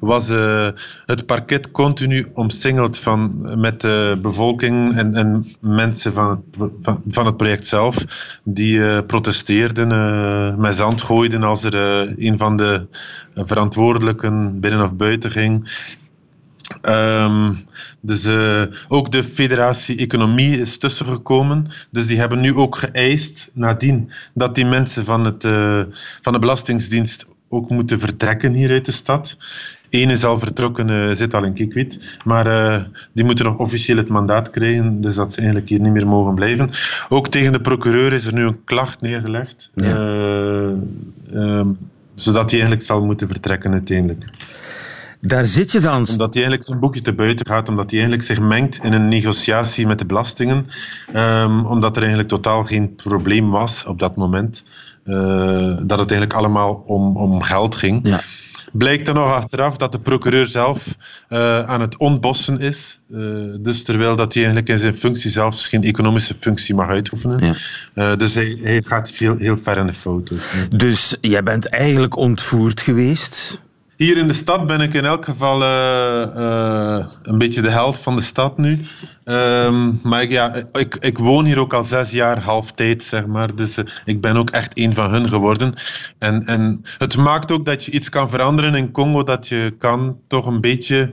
was 0.00 0.30
uh, 0.30 0.68
het 1.06 1.26
parket 1.26 1.70
continu 1.70 2.26
omsingeld 2.34 2.98
van, 2.98 3.46
met 3.60 3.80
de 3.80 4.18
bevolking 4.22 4.96
en, 4.96 5.14
en 5.14 5.46
mensen 5.60 6.12
van 6.12 6.30
het, 6.30 6.70
van, 6.82 7.02
van, 7.08 7.26
het 7.26 7.36
project 7.36 7.64
zelf, 7.64 8.04
die 8.44 9.02
protesteerden, 9.02 10.60
met 10.60 10.76
zand 10.76 11.02
gooiden 11.02 11.42
als 11.42 11.64
er 11.64 11.74
een 12.18 12.38
van 12.38 12.56
de 12.56 12.86
verantwoordelijken 13.34 14.60
binnen 14.60 14.82
of 14.82 14.96
buiten 14.96 15.30
ging. 15.30 15.70
Um, 16.82 17.64
dus 18.00 18.24
uh, 18.24 18.62
ook 18.88 19.10
de 19.12 19.24
federatie 19.24 19.96
Economie 19.96 20.60
is 20.60 20.78
tussengekomen. 20.78 21.66
Dus 21.90 22.06
die 22.06 22.18
hebben 22.18 22.40
nu 22.40 22.54
ook 22.54 22.76
geëist 22.76 23.50
nadien 23.54 24.10
dat 24.34 24.54
die 24.54 24.66
mensen 24.66 25.04
van, 25.04 25.24
het, 25.24 25.44
uh, 25.44 25.82
van 26.22 26.32
de 26.32 26.38
Belastingsdienst 26.38 27.26
ook 27.48 27.70
moeten 27.70 28.00
vertrekken 28.00 28.52
hier 28.52 28.70
uit 28.70 28.84
de 28.84 28.92
stad. 28.92 29.36
Eén 29.90 30.10
is 30.10 30.24
al 30.24 30.38
vertrokken, 30.38 30.88
uh, 30.88 31.10
zit 31.14 31.34
al 31.34 31.44
in 31.44 31.52
Kikwit. 31.52 32.18
Maar 32.24 32.88
die 33.12 33.24
moeten 33.24 33.44
nog 33.44 33.56
officieel 33.56 33.96
het 33.96 34.08
mandaat 34.08 34.50
krijgen, 34.50 35.00
dus 35.00 35.14
dat 35.14 35.32
ze 35.32 35.38
eigenlijk 35.38 35.68
hier 35.68 35.80
niet 35.80 35.92
meer 35.92 36.06
mogen 36.06 36.34
blijven. 36.34 36.70
Ook 37.08 37.28
tegen 37.28 37.52
de 37.52 37.60
procureur 37.60 38.12
is 38.12 38.26
er 38.26 38.34
nu 38.34 38.44
een 38.44 38.64
klacht 38.64 39.00
neergelegd. 39.00 39.70
Ja. 39.74 39.96
Ehm, 41.32 41.68
zodat 42.14 42.50
hij 42.50 42.60
eigenlijk 42.60 42.82
zal 42.82 43.04
moeten 43.04 43.28
vertrekken 43.28 43.72
uiteindelijk. 43.72 44.24
Daar 45.26 45.46
zit 45.46 45.72
je 45.72 45.80
dan. 45.80 45.96
Omdat 45.96 46.34
hij 46.34 46.42
eigenlijk 46.42 46.64
zijn 46.64 46.80
boekje 46.80 47.00
te 47.00 47.12
buiten 47.12 47.46
gaat, 47.46 47.68
omdat 47.68 47.90
hij 47.90 48.00
eigenlijk 48.00 48.28
zich 48.28 48.40
mengt 48.40 48.84
in 48.84 48.92
een 48.92 49.08
negotiatie 49.08 49.86
met 49.86 49.98
de 49.98 50.06
belastingen. 50.06 50.66
Um, 51.16 51.66
omdat 51.66 51.92
er 51.96 52.02
eigenlijk 52.02 52.28
totaal 52.30 52.64
geen 52.64 52.94
probleem 52.94 53.50
was 53.50 53.84
op 53.84 53.98
dat 53.98 54.16
moment. 54.16 54.64
Uh, 55.04 55.76
dat 55.82 55.98
het 55.98 56.10
eigenlijk 56.10 56.32
allemaal 56.32 56.82
om, 56.86 57.16
om 57.16 57.42
geld 57.42 57.76
ging. 57.76 58.00
Ja. 58.08 58.20
Blijkt 58.72 59.06
dan 59.06 59.14
nog 59.14 59.32
achteraf 59.32 59.76
dat 59.76 59.92
de 59.92 60.00
procureur 60.00 60.46
zelf 60.46 60.96
uh, 61.28 61.60
aan 61.60 61.80
het 61.80 61.96
ontbossen 61.96 62.60
is. 62.60 63.00
Uh, 63.10 63.54
dus 63.60 63.82
terwijl 63.82 64.16
dat 64.16 64.34
hij 64.34 64.42
eigenlijk 64.42 64.72
in 64.72 64.78
zijn 64.78 64.94
functie 64.94 65.30
zelfs 65.30 65.68
geen 65.68 65.82
economische 65.82 66.34
functie 66.40 66.74
mag 66.74 66.88
uitoefenen. 66.88 67.56
Ja. 67.94 68.16
dus 68.16 68.34
hij, 68.34 68.58
hij, 68.62 68.82
gaat 68.82 69.10
veel, 69.10 69.36
heel 69.36 69.58
ver 69.58 69.76
in 69.76 69.86
de 69.86 69.92
foto. 69.92 70.36
Dus 70.76 71.16
jij 71.20 71.42
bent 71.42 71.68
eigenlijk 71.68 72.16
ontvoerd 72.16 72.80
geweest? 72.80 73.60
Hier 74.02 74.16
in 74.16 74.26
de 74.26 74.32
stad 74.32 74.66
ben 74.66 74.80
ik 74.80 74.94
in 74.94 75.04
elk 75.04 75.24
geval 75.24 75.62
uh, 75.62 76.26
uh, 76.36 77.06
een 77.22 77.38
beetje 77.38 77.60
de 77.60 77.70
held 77.70 77.98
van 77.98 78.16
de 78.16 78.22
stad 78.22 78.58
nu. 78.58 78.80
Um, 79.24 80.00
maar 80.02 80.22
ik, 80.22 80.30
ja, 80.30 80.54
ik, 80.72 80.94
ik 80.94 81.18
woon 81.18 81.44
hier 81.44 81.58
ook 81.58 81.72
al 81.72 81.82
zes 81.82 82.10
jaar 82.10 82.40
half 82.40 82.72
tijd, 82.72 83.02
zeg 83.02 83.26
maar. 83.26 83.54
Dus 83.54 83.78
uh, 83.78 83.84
ik 84.04 84.20
ben 84.20 84.36
ook 84.36 84.50
echt 84.50 84.78
een 84.78 84.94
van 84.94 85.10
hun 85.10 85.28
geworden. 85.28 85.74
En, 86.18 86.46
en 86.46 86.80
het 86.98 87.16
maakt 87.16 87.52
ook 87.52 87.64
dat 87.64 87.84
je 87.84 87.90
iets 87.90 88.08
kan 88.08 88.30
veranderen 88.30 88.74
in 88.74 88.90
Congo, 88.90 89.22
dat 89.22 89.48
je 89.48 89.74
kan 89.78 90.16
toch 90.28 90.46
een 90.46 90.60
beetje 90.60 91.12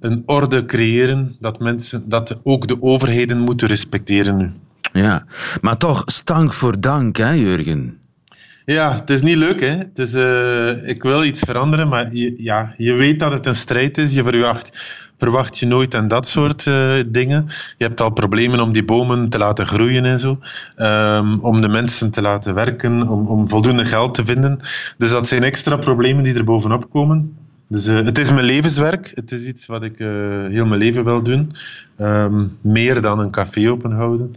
een 0.00 0.22
orde 0.26 0.64
creëren, 0.64 1.36
dat, 1.40 1.58
mensen, 1.58 2.08
dat 2.08 2.40
ook 2.42 2.66
de 2.66 2.82
overheden 2.82 3.38
moeten 3.38 3.68
respecteren 3.68 4.36
nu. 4.36 4.52
Ja, 4.92 5.24
maar 5.60 5.76
toch 5.76 6.02
stank 6.06 6.52
voor 6.52 6.80
dank, 6.80 7.16
hè, 7.16 7.30
Jurgen? 7.30 7.98
Ja, 8.66 8.94
het 8.94 9.10
is 9.10 9.22
niet 9.22 9.36
leuk. 9.36 9.60
Hè? 9.60 9.76
Het 9.76 9.98
is, 9.98 10.14
uh, 10.14 10.88
ik 10.88 11.02
wil 11.02 11.24
iets 11.24 11.40
veranderen, 11.40 11.88
maar 11.88 12.14
je, 12.14 12.34
ja, 12.36 12.74
je 12.76 12.92
weet 12.92 13.20
dat 13.20 13.32
het 13.32 13.46
een 13.46 13.56
strijd 13.56 13.98
is. 13.98 14.12
Je 14.12 14.22
verwacht, 14.22 14.78
verwacht 15.16 15.58
je 15.58 15.66
nooit 15.66 15.94
aan 15.94 16.08
dat 16.08 16.26
soort 16.26 16.66
uh, 16.66 16.94
dingen. 17.06 17.46
Je 17.78 17.84
hebt 17.84 18.00
al 18.00 18.10
problemen 18.10 18.60
om 18.60 18.72
die 18.72 18.84
bomen 18.84 19.28
te 19.28 19.38
laten 19.38 19.66
groeien 19.66 20.04
en 20.04 20.18
zo. 20.18 20.38
Um, 20.76 21.40
om 21.40 21.60
de 21.60 21.68
mensen 21.68 22.10
te 22.10 22.22
laten 22.22 22.54
werken, 22.54 23.08
om, 23.08 23.26
om 23.26 23.48
voldoende 23.48 23.84
geld 23.84 24.14
te 24.14 24.24
vinden. 24.24 24.58
Dus 24.98 25.10
dat 25.10 25.28
zijn 25.28 25.42
extra 25.42 25.76
problemen 25.76 26.24
die 26.24 26.34
er 26.34 26.44
bovenop 26.44 26.90
komen. 26.90 27.36
Dus 27.68 27.86
uh, 27.86 28.04
het 28.04 28.18
is 28.18 28.32
mijn 28.32 28.46
levenswerk. 28.46 29.12
Het 29.14 29.32
is 29.32 29.46
iets 29.46 29.66
wat 29.66 29.84
ik 29.84 29.98
heel 29.98 30.66
mijn 30.66 30.80
leven 30.80 31.04
wil 31.04 31.22
doen. 31.22 31.52
Um, 32.00 32.56
meer 32.60 33.00
dan 33.00 33.18
een 33.18 33.30
café 33.30 33.70
openhouden. 33.70 34.34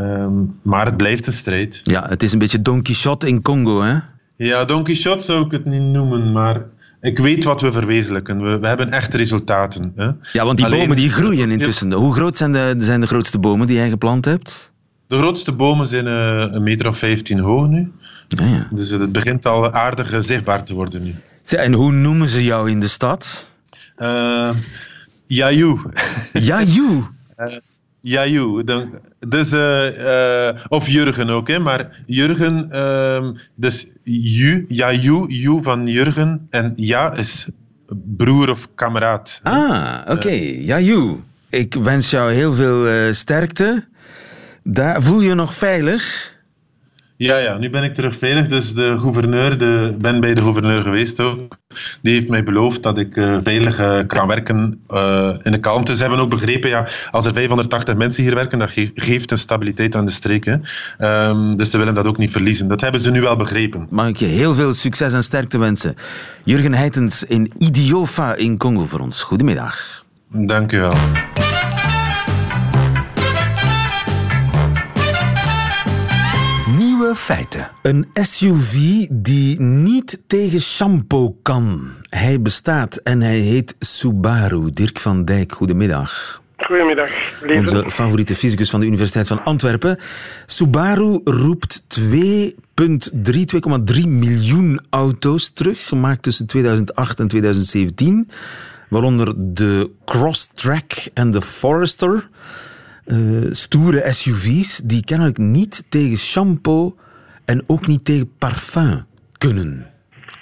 Um, 0.00 0.58
maar 0.62 0.86
het 0.86 0.96
blijft 0.96 1.26
een 1.26 1.32
strijd. 1.32 1.80
Ja, 1.84 2.06
het 2.08 2.22
is 2.22 2.32
een 2.32 2.38
beetje 2.38 2.62
Don 2.62 2.82
Quixote 2.82 3.28
in 3.28 3.42
Congo, 3.42 3.82
hè? 3.82 3.98
Ja, 4.36 4.64
Don 4.64 4.84
Quixote 4.84 5.24
zou 5.24 5.44
ik 5.44 5.52
het 5.52 5.64
niet 5.64 5.82
noemen, 5.82 6.32
maar 6.32 6.62
ik 7.00 7.18
weet 7.18 7.44
wat 7.44 7.60
we 7.60 7.72
verwezenlijken. 7.72 8.42
We, 8.42 8.58
we 8.58 8.66
hebben 8.66 8.90
echt 8.90 9.14
resultaten. 9.14 9.92
Hè? 9.96 10.10
Ja, 10.32 10.44
want 10.44 10.58
die 10.58 10.68
bomen 10.68 10.96
die 10.96 11.10
groeien 11.10 11.50
intussen. 11.50 11.92
Hoe 11.92 12.14
groot 12.14 12.36
zijn 12.36 12.52
de, 12.52 12.74
zijn 12.78 13.00
de 13.00 13.06
grootste 13.06 13.38
bomen 13.38 13.66
die 13.66 13.76
jij 13.76 13.88
geplant 13.88 14.24
hebt? 14.24 14.70
De 15.06 15.16
grootste 15.16 15.52
bomen 15.52 15.86
zijn 15.86 16.06
uh, 16.06 16.54
een 16.54 16.62
meter 16.62 16.88
of 16.88 16.98
15 16.98 17.38
hoog 17.38 17.68
nu. 17.68 17.92
Ja, 18.28 18.44
ja. 18.44 18.68
Dus 18.70 18.90
het 18.90 19.12
begint 19.12 19.46
al 19.46 19.72
aardig 19.72 20.14
zichtbaar 20.18 20.64
te 20.64 20.74
worden 20.74 21.02
nu. 21.02 21.14
En 21.44 21.72
hoe 21.72 21.92
noemen 21.92 22.28
ze 22.28 22.44
jou 22.44 22.70
in 22.70 22.80
de 22.80 22.88
stad? 22.88 23.48
Uh, 23.98 24.50
Yaju. 25.26 25.80
Yaju? 26.32 27.04
Jaju. 28.00 28.64
Dus, 29.28 29.52
uh, 29.52 29.98
uh, 29.98 30.48
of 30.68 30.88
Jurgen 30.88 31.30
ook, 31.30 31.48
hè. 31.48 31.58
maar 31.58 32.02
Jurgen, 32.06 32.68
uh, 32.72 33.28
dus 33.54 33.92
Ju, 34.02 34.64
Jaju, 34.68 35.26
Ju 35.28 35.62
van 35.62 35.86
Jurgen 35.86 36.46
en 36.50 36.72
Ja 36.76 37.12
is 37.12 37.48
broer 38.16 38.50
of 38.50 38.68
kameraad. 38.74 39.40
Ah, 39.42 39.98
oké, 40.02 40.12
okay. 40.12 40.54
Jaju. 40.64 41.20
Ik 41.48 41.74
wens 41.74 42.10
jou 42.10 42.32
heel 42.32 42.54
veel 42.54 43.14
sterkte. 43.14 43.84
Daar, 44.62 45.02
voel 45.02 45.20
je 45.20 45.34
nog 45.34 45.54
veilig? 45.54 46.34
Ja, 47.22 47.36
ja, 47.36 47.58
nu 47.58 47.70
ben 47.70 47.82
ik 47.82 47.94
terug 47.94 48.16
veilig. 48.16 48.48
Dus 48.48 48.74
de 48.74 48.98
gouverneur, 48.98 49.58
de, 49.58 49.94
ben 49.98 50.20
bij 50.20 50.34
de 50.34 50.42
gouverneur 50.42 50.82
geweest 50.82 51.20
ook. 51.20 51.56
Die 52.02 52.14
heeft 52.14 52.28
mij 52.28 52.42
beloofd 52.42 52.82
dat 52.82 52.98
ik 52.98 53.16
uh, 53.16 53.36
veilig 53.42 53.80
uh, 53.80 53.98
kan 54.06 54.26
werken 54.26 54.80
uh, 54.88 55.34
in 55.42 55.52
de 55.52 55.60
kalmte. 55.60 55.96
Ze 55.96 56.00
hebben 56.00 56.20
ook 56.20 56.30
begrepen, 56.30 56.68
ja, 56.68 56.86
als 57.10 57.26
er 57.26 57.32
580 57.32 57.96
mensen 57.96 58.22
hier 58.22 58.34
werken, 58.34 58.58
dat 58.58 58.70
ge 58.70 58.90
geeft 58.94 59.30
een 59.30 59.38
stabiliteit 59.38 59.96
aan 59.96 60.04
de 60.04 60.10
streek. 60.10 60.58
Um, 60.98 61.56
dus 61.56 61.70
ze 61.70 61.78
willen 61.78 61.94
dat 61.94 62.06
ook 62.06 62.18
niet 62.18 62.30
verliezen. 62.30 62.68
Dat 62.68 62.80
hebben 62.80 63.00
ze 63.00 63.10
nu 63.10 63.20
wel 63.20 63.36
begrepen. 63.36 63.86
Mag 63.90 64.08
ik 64.08 64.16
je 64.16 64.26
heel 64.26 64.54
veel 64.54 64.74
succes 64.74 65.12
en 65.12 65.24
sterkte 65.24 65.58
wensen. 65.58 65.94
Jurgen 66.44 66.74
Heitens 66.74 67.24
in 67.24 67.52
Idiofa 67.58 68.34
in 68.34 68.56
Congo 68.56 68.84
voor 68.84 69.00
ons. 69.00 69.22
Goedemiddag. 69.22 70.04
Dank 70.28 70.72
u 70.72 70.80
wel. 70.80 70.96
Feiten. 77.14 77.70
Een 77.82 78.06
SUV 78.12 79.06
die 79.10 79.60
niet 79.60 80.18
tegen 80.26 80.60
shampoo 80.60 81.36
kan. 81.42 81.90
Hij 82.08 82.42
bestaat 82.42 82.96
en 82.96 83.20
hij 83.20 83.38
heet 83.38 83.76
Subaru. 83.78 84.70
Dirk 84.72 84.98
van 84.98 85.24
Dijk, 85.24 85.52
goedemiddag. 85.52 86.40
Goedemiddag, 86.56 87.12
lieve. 87.42 87.58
Onze 87.58 87.90
favoriete 87.90 88.36
fysicus 88.36 88.70
van 88.70 88.80
de 88.80 88.86
Universiteit 88.86 89.26
van 89.26 89.44
Antwerpen. 89.44 89.98
Subaru 90.46 91.20
roept 91.24 91.82
2,3 92.00 92.52
miljoen 94.06 94.80
auto's 94.90 95.50
terug, 95.52 95.86
gemaakt 95.86 96.22
tussen 96.22 96.46
2008 96.46 97.20
en 97.20 97.28
2017. 97.28 98.30
Waaronder 98.88 99.32
de 99.36 99.90
Crosstrack 100.04 100.92
en 101.14 101.30
de 101.30 101.42
Forester. 101.42 102.28
Uh, 103.12 103.46
stoere 103.50 104.12
SUV's 104.12 104.80
die 104.84 105.04
kennelijk 105.04 105.38
niet 105.38 105.84
tegen 105.88 106.18
shampoo 106.18 106.96
en 107.44 107.64
ook 107.66 107.86
niet 107.86 108.04
tegen 108.04 108.32
parfum 108.38 109.06
kunnen. 109.38 109.90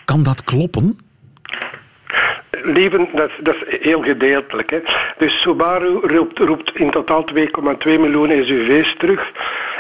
Kan 0.05 0.23
dat 0.23 0.45
kloppen? 0.45 0.99
Lieven, 2.51 3.09
dat, 3.15 3.31
dat, 3.43 3.55
is 3.67 3.79
heel 3.81 4.03
gedeeltelijk. 4.03 4.71
Hè. 4.71 4.79
Dus 5.19 5.41
Subaru 5.41 5.99
roept, 6.03 6.39
roept 6.39 6.71
in 6.75 6.91
totaal 6.91 7.25
2,2 7.35 7.45
miljoen 7.85 8.45
SUV's 8.45 8.95
terug. 8.99 9.33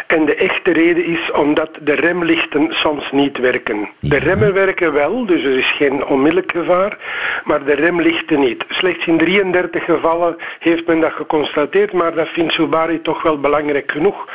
En 0.08 0.24
de 0.24 0.34
echte 0.34 0.72
reden 0.72 1.04
is 1.04 1.30
omdat 1.32 1.70
de 1.80 1.92
remlichten 1.92 2.66
soms 2.70 3.10
niet 3.12 3.38
werken. 3.38 3.88
De 4.00 4.18
remmen 4.18 4.54
werken 4.54 4.92
wel, 4.92 5.26
dus 5.26 5.44
er 5.44 5.58
is 5.58 5.70
geen 5.70 6.06
onmiddellijk 6.06 6.52
gevaar, 6.52 6.98
maar 7.44 7.64
de 7.64 7.74
remlichten 7.74 8.40
niet. 8.40 8.64
Slechts 8.68 9.06
in 9.06 9.18
33 9.18 9.84
gevallen 9.84 10.36
heeft 10.58 10.86
men 10.86 11.00
dat 11.00 11.12
geconstateerd, 11.12 11.92
maar 11.92 12.14
dat 12.14 12.28
vindt 12.28 12.52
Subaru 12.52 13.00
toch 13.00 13.22
wel 13.22 13.40
belangrijk 13.40 13.92
genoeg 13.92 14.28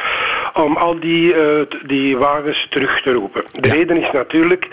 om 0.54 0.78
al 0.78 1.00
die, 1.00 1.36
die 1.86 2.18
wagens 2.18 2.68
terug 2.70 3.02
te 3.02 3.14
roepen. 3.14 3.44
De 3.52 3.70
reden 3.70 3.98
is 3.98 4.12
natuurlijk, 4.12 4.68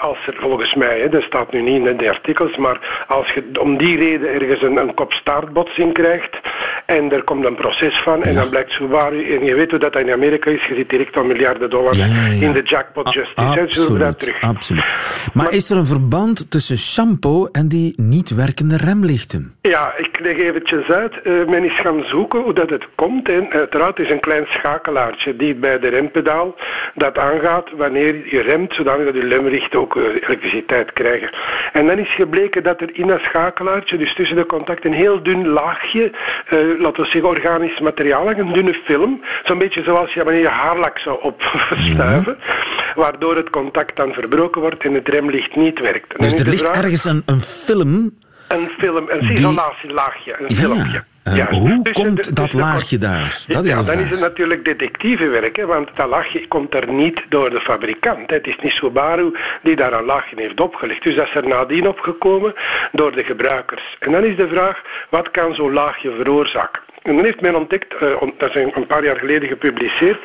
als 0.00 0.18
er 0.26 0.34
volgens 0.36 0.74
mij, 0.74 1.00
hè, 1.00 1.08
dat 1.08 1.22
staat 1.22 1.52
nu 1.52 1.60
niet 1.60 1.86
in 1.86 1.96
de 1.96 2.08
artikels, 2.08 2.56
maar 2.56 3.04
als 3.08 3.32
je 3.32 3.44
om 3.60 3.76
die 3.76 3.96
reden 3.96 4.32
ergens 4.32 4.62
een, 4.62 4.76
een 4.76 4.94
kop-staartbotsing 4.94 5.92
krijgt 5.92 6.36
en 6.84 7.12
er 7.12 7.22
komt 7.22 7.44
een 7.44 7.54
proces 7.54 7.98
van 7.98 8.22
en 8.22 8.34
dan 8.34 8.48
blijkt 8.48 8.70
Subaru, 8.70 9.34
en 9.34 9.44
je 9.44 9.54
weet 9.54 9.70
hoe 9.70 9.78
dat 9.78 9.96
in 9.96 10.12
Amerika 10.12 10.35
is, 10.44 10.64
je 10.66 10.74
zit 10.74 10.90
direct 10.90 11.16
al 11.16 11.24
miljarden 11.24 11.70
dollars 11.70 11.98
in 12.40 12.52
de 12.52 12.62
jackpot 12.62 13.12
justice. 13.12 13.60
Absoluut, 13.60 14.18
terug. 14.18 14.40
absoluut. 14.40 14.84
Maar, 15.32 15.52
is 15.52 15.70
er 15.70 15.76
een 15.76 15.86
verband 15.86 16.50
tussen 16.50 16.78
shampoo 16.78 17.46
en 17.52 17.68
die 17.68 17.92
niet 17.96 18.34
werkende 18.34 18.76
remlichten? 18.76 19.54
Ja, 19.60 19.94
ik 19.96 20.20
leg 20.20 20.36
eventjes 20.36 20.88
uit. 20.88 21.14
Uh, 21.24 21.46
men 21.46 21.64
is 21.64 21.80
gaan 21.80 22.04
zoeken 22.04 22.40
hoe 22.40 22.52
dat 22.52 22.70
het 22.70 22.86
komt. 22.94 23.28
En 23.28 23.50
uiteraard 23.50 23.98
is 23.98 24.10
een 24.10 24.20
klein 24.20 24.46
schakelaartje 24.48 25.36
die 25.36 25.54
bij 25.54 25.78
de 25.78 25.88
rempedaal 25.88 26.54
dat 26.94 27.18
aangaat 27.18 27.70
wanneer 27.76 28.34
je 28.34 28.40
remt, 28.40 28.74
zodat 28.74 28.98
je 28.98 29.28
remlichten 29.28 29.78
ook 29.78 29.96
uh, 29.96 30.04
elektriciteit 30.04 30.92
krijgen. 30.92 31.30
En 31.72 31.86
dan 31.86 31.98
is 31.98 32.14
gebleken 32.14 32.62
dat 32.62 32.80
er 32.80 32.90
in 32.92 33.06
dat 33.06 33.20
schakelaartje, 33.20 33.96
dus 33.96 34.14
tussen 34.14 34.36
de 34.36 34.46
contacten, 34.46 34.90
een 34.90 34.96
heel 34.96 35.22
dun 35.22 35.46
laagje, 35.48 36.10
uh, 36.50 36.80
laten 36.80 37.02
we 37.02 37.10
zeggen 37.10 37.30
organisch 37.30 37.80
materiaal, 37.80 38.30
een 38.30 38.52
dunne 38.52 38.74
film, 38.84 39.22
zo'n 39.44 39.58
beetje 39.58 39.82
zoals 39.82 40.12
je 40.12 40.24
wanneer 40.26 40.42
je 40.42 40.48
haarlak 40.48 40.98
zou 40.98 41.22
opstuiven, 41.22 42.38
waardoor 43.02 43.36
het 43.36 43.50
contact 43.50 43.96
dan 43.96 44.12
verbroken 44.12 44.60
wordt 44.60 44.84
en 44.84 44.94
het 44.94 45.08
remlicht 45.08 45.56
niet 45.56 45.80
werkt. 45.80 46.18
dus 46.18 46.34
er 46.34 46.48
ligt 46.48 46.68
ergens 46.68 47.04
een, 47.04 47.22
een 47.26 47.40
film 47.40 48.12
een 48.48 48.68
film, 48.78 49.06
een 49.08 49.32
isolatielaagje, 49.32 50.36
een 50.38 50.56
filmpje. 50.56 51.04
Ja. 51.34 51.50
hoe 51.50 51.82
dus 51.82 51.92
komt 51.92 52.36
dat 52.36 52.52
laagje 52.52 52.98
daar? 52.98 53.44
Dat 53.46 53.64
is 53.64 53.70
ja, 53.70 53.82
dan 53.82 53.98
is 53.98 54.10
het 54.10 54.20
natuurlijk 54.20 54.64
detectivewerk, 54.64 55.56
hè, 55.56 55.66
want 55.66 55.88
dat 55.94 56.08
laagje 56.08 56.48
komt 56.48 56.74
er 56.74 56.92
niet 56.92 57.22
door 57.28 57.50
de 57.50 57.60
fabrikant. 57.60 58.30
Het 58.30 58.46
is 58.46 58.56
niet 58.62 58.72
Subaru 58.72 59.36
die 59.62 59.76
daar 59.76 59.92
een 59.92 60.04
laagje 60.04 60.36
heeft 60.36 60.60
opgelegd. 60.60 61.02
Dus 61.02 61.14
dat 61.14 61.26
is 61.26 61.34
er 61.34 61.48
nadien 61.48 61.88
opgekomen 61.88 62.54
door 62.92 63.12
de 63.12 63.24
gebruikers. 63.24 63.96
En 63.98 64.12
dan 64.12 64.24
is 64.24 64.36
de 64.36 64.48
vraag, 64.48 64.82
wat 65.10 65.30
kan 65.30 65.54
zo'n 65.54 65.72
laagje 65.72 66.14
veroorzaken? 66.16 66.82
En 67.06 67.14
dan 67.14 67.24
heeft 67.24 67.40
men 67.40 67.56
ontdekt, 67.56 67.94
uh, 68.02 68.22
dat 68.38 68.56
is 68.56 68.66
een 68.74 68.86
paar 68.86 69.04
jaar 69.04 69.16
geleden 69.16 69.48
gepubliceerd, 69.48 70.18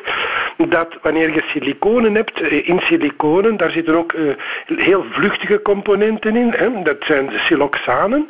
dat 0.56 0.88
wanneer 1.02 1.34
je 1.34 1.42
siliconen 1.46 2.14
hebt, 2.14 2.40
eh, 2.40 2.68
in 2.68 2.80
siliconen, 2.80 3.56
daar 3.56 3.70
zitten 3.70 3.96
ook 3.96 4.12
uh, 4.12 4.32
heel 4.76 5.04
vluchtige 5.10 5.62
componenten 5.62 6.36
in. 6.36 6.52
Hè? 6.56 6.82
Dat 6.82 6.96
zijn 7.00 7.26
de 7.26 7.38
siloxanen. 7.38 8.28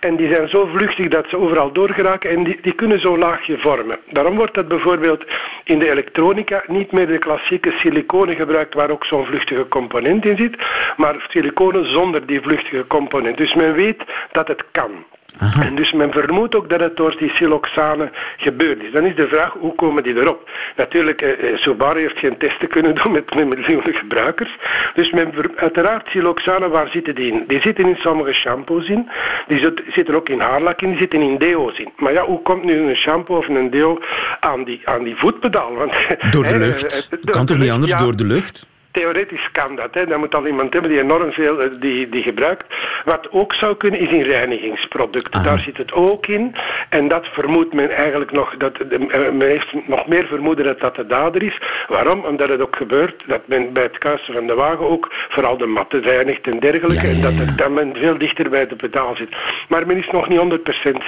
En 0.00 0.16
die 0.16 0.32
zijn 0.32 0.48
zo 0.48 0.66
vluchtig 0.66 1.08
dat 1.08 1.28
ze 1.28 1.38
overal 1.38 1.72
doorgeraken 1.72 2.30
en 2.30 2.44
die, 2.44 2.58
die 2.62 2.72
kunnen 2.72 3.00
zo'n 3.00 3.18
laagje 3.18 3.58
vormen. 3.58 3.98
Daarom 4.10 4.36
wordt 4.36 4.54
dat 4.54 4.68
bijvoorbeeld 4.68 5.24
in 5.64 5.78
de 5.78 5.90
elektronica 5.90 6.62
niet 6.66 6.92
meer 6.92 7.06
de 7.06 7.18
klassieke 7.18 7.70
siliconen 7.70 8.36
gebruikt 8.36 8.74
waar 8.74 8.90
ook 8.90 9.04
zo'n 9.04 9.26
vluchtige 9.26 9.68
component 9.68 10.24
in 10.24 10.36
zit, 10.36 10.56
maar 10.96 11.26
siliconen 11.28 11.90
zonder 11.90 12.26
die 12.26 12.40
vluchtige 12.40 12.86
component. 12.86 13.36
Dus 13.36 13.54
men 13.54 13.74
weet 13.74 14.02
dat 14.32 14.48
het 14.48 14.64
kan. 14.70 14.90
En 15.38 15.74
dus 15.74 15.92
men 15.92 16.12
vermoedt 16.12 16.54
ook 16.54 16.68
dat 16.68 16.80
het 16.80 16.96
door 16.96 17.16
die 17.18 17.30
siloxanen 17.30 18.10
gebeurd 18.36 18.82
is. 18.82 18.92
Dan 18.92 19.04
is 19.04 19.14
de 19.14 19.28
vraag, 19.28 19.52
hoe 19.58 19.74
komen 19.74 20.02
die 20.02 20.16
erop? 20.16 20.50
Natuurlijk, 20.76 21.22
eh, 21.22 21.30
eh 21.30 21.58
Subaru 21.58 22.00
heeft 22.00 22.18
geen 22.18 22.36
testen 22.36 22.68
kunnen 22.68 22.94
doen 22.94 23.12
met, 23.12 23.34
met 23.34 23.48
miljoenen 23.48 23.94
gebruikers. 23.94 24.56
Dus 24.94 25.10
men, 25.10 25.32
uiteraard, 25.56 26.08
siloxanen, 26.08 26.70
waar 26.70 26.88
zitten 26.88 27.14
die 27.14 27.32
in? 27.32 27.44
Die 27.46 27.60
zitten 27.60 27.86
in 27.86 27.96
sommige 27.96 28.32
shampoos 28.32 28.88
in. 28.88 29.08
Die 29.48 29.72
zitten 29.92 30.14
ook 30.14 30.28
in 30.28 30.40
haarlak 30.40 30.82
in, 30.82 30.88
die 30.88 30.98
zitten 30.98 31.20
in 31.20 31.38
deo's 31.38 31.78
in. 31.78 31.88
Maar 31.96 32.12
ja, 32.12 32.24
hoe 32.24 32.42
komt 32.42 32.64
nu 32.64 32.88
een 32.88 32.96
shampoo 32.96 33.36
of 33.36 33.48
een 33.48 33.70
deo 33.70 33.98
aan 34.40 34.64
die, 34.64 34.80
aan 34.84 35.04
die 35.04 35.16
voetpedaal? 35.16 35.74
Want, 35.74 35.92
door 36.30 36.44
de 36.44 36.58
lucht? 36.66 37.08
Eh, 37.10 37.32
kan 37.32 37.46
toch 37.46 37.58
niet 37.58 37.70
anders? 37.70 37.92
door 37.92 38.16
de 38.16 38.26
lucht? 38.26 38.68
Theoretisch 38.90 39.50
kan 39.52 39.76
dat. 39.76 39.94
Hè. 39.94 40.06
Dan 40.06 40.18
moet 40.18 40.34
al 40.34 40.46
iemand 40.46 40.72
hebben 40.72 40.90
die 40.90 41.00
enorm 41.00 41.32
veel 41.32 41.62
eh, 41.62 41.70
die, 41.80 42.08
die 42.08 42.22
gebruikt. 42.22 42.64
Wat 43.04 43.28
ook 43.30 43.54
zou 43.54 43.76
kunnen 43.76 44.00
is 44.00 44.10
in 44.10 44.22
reinigingsproducten. 44.22 45.42
Daar 45.42 45.58
zit 45.58 45.76
het 45.76 45.92
ook 45.92 46.26
in. 46.26 46.54
En 46.88 47.08
dat 47.08 47.26
vermoedt 47.26 47.72
men 47.72 47.90
eigenlijk 47.90 48.32
nog. 48.32 48.56
Dat, 48.56 48.78
eh, 48.78 48.98
men 49.32 49.48
heeft 49.48 49.72
nog 49.86 50.06
meer 50.06 50.26
vermoeden 50.26 50.64
dat 50.64 50.80
dat 50.80 50.96
de 50.96 51.06
dader 51.06 51.42
is. 51.42 51.58
Waarom? 51.88 52.24
Omdat 52.24 52.48
het 52.48 52.60
ook 52.60 52.76
gebeurt 52.76 53.22
dat 53.26 53.40
men 53.46 53.72
bij 53.72 53.82
het 53.82 53.98
kuisen 53.98 54.34
van 54.34 54.46
de 54.46 54.54
wagen 54.54 54.88
ook 54.88 55.08
vooral 55.28 55.56
de 55.56 55.66
matten 55.66 56.02
reinigt 56.02 56.46
en 56.46 56.60
dergelijke. 56.60 57.06
En 57.06 57.20
dat, 57.20 57.56
dat 57.56 57.70
men 57.70 57.94
veel 57.94 58.18
dichter 58.18 58.50
bij 58.50 58.66
de 58.66 58.76
pedaal 58.76 59.16
zit. 59.16 59.28
Maar 59.68 59.86
men 59.86 59.96
is 59.96 60.10
nog 60.12 60.28
niet 60.28 60.38
100% 60.38 60.42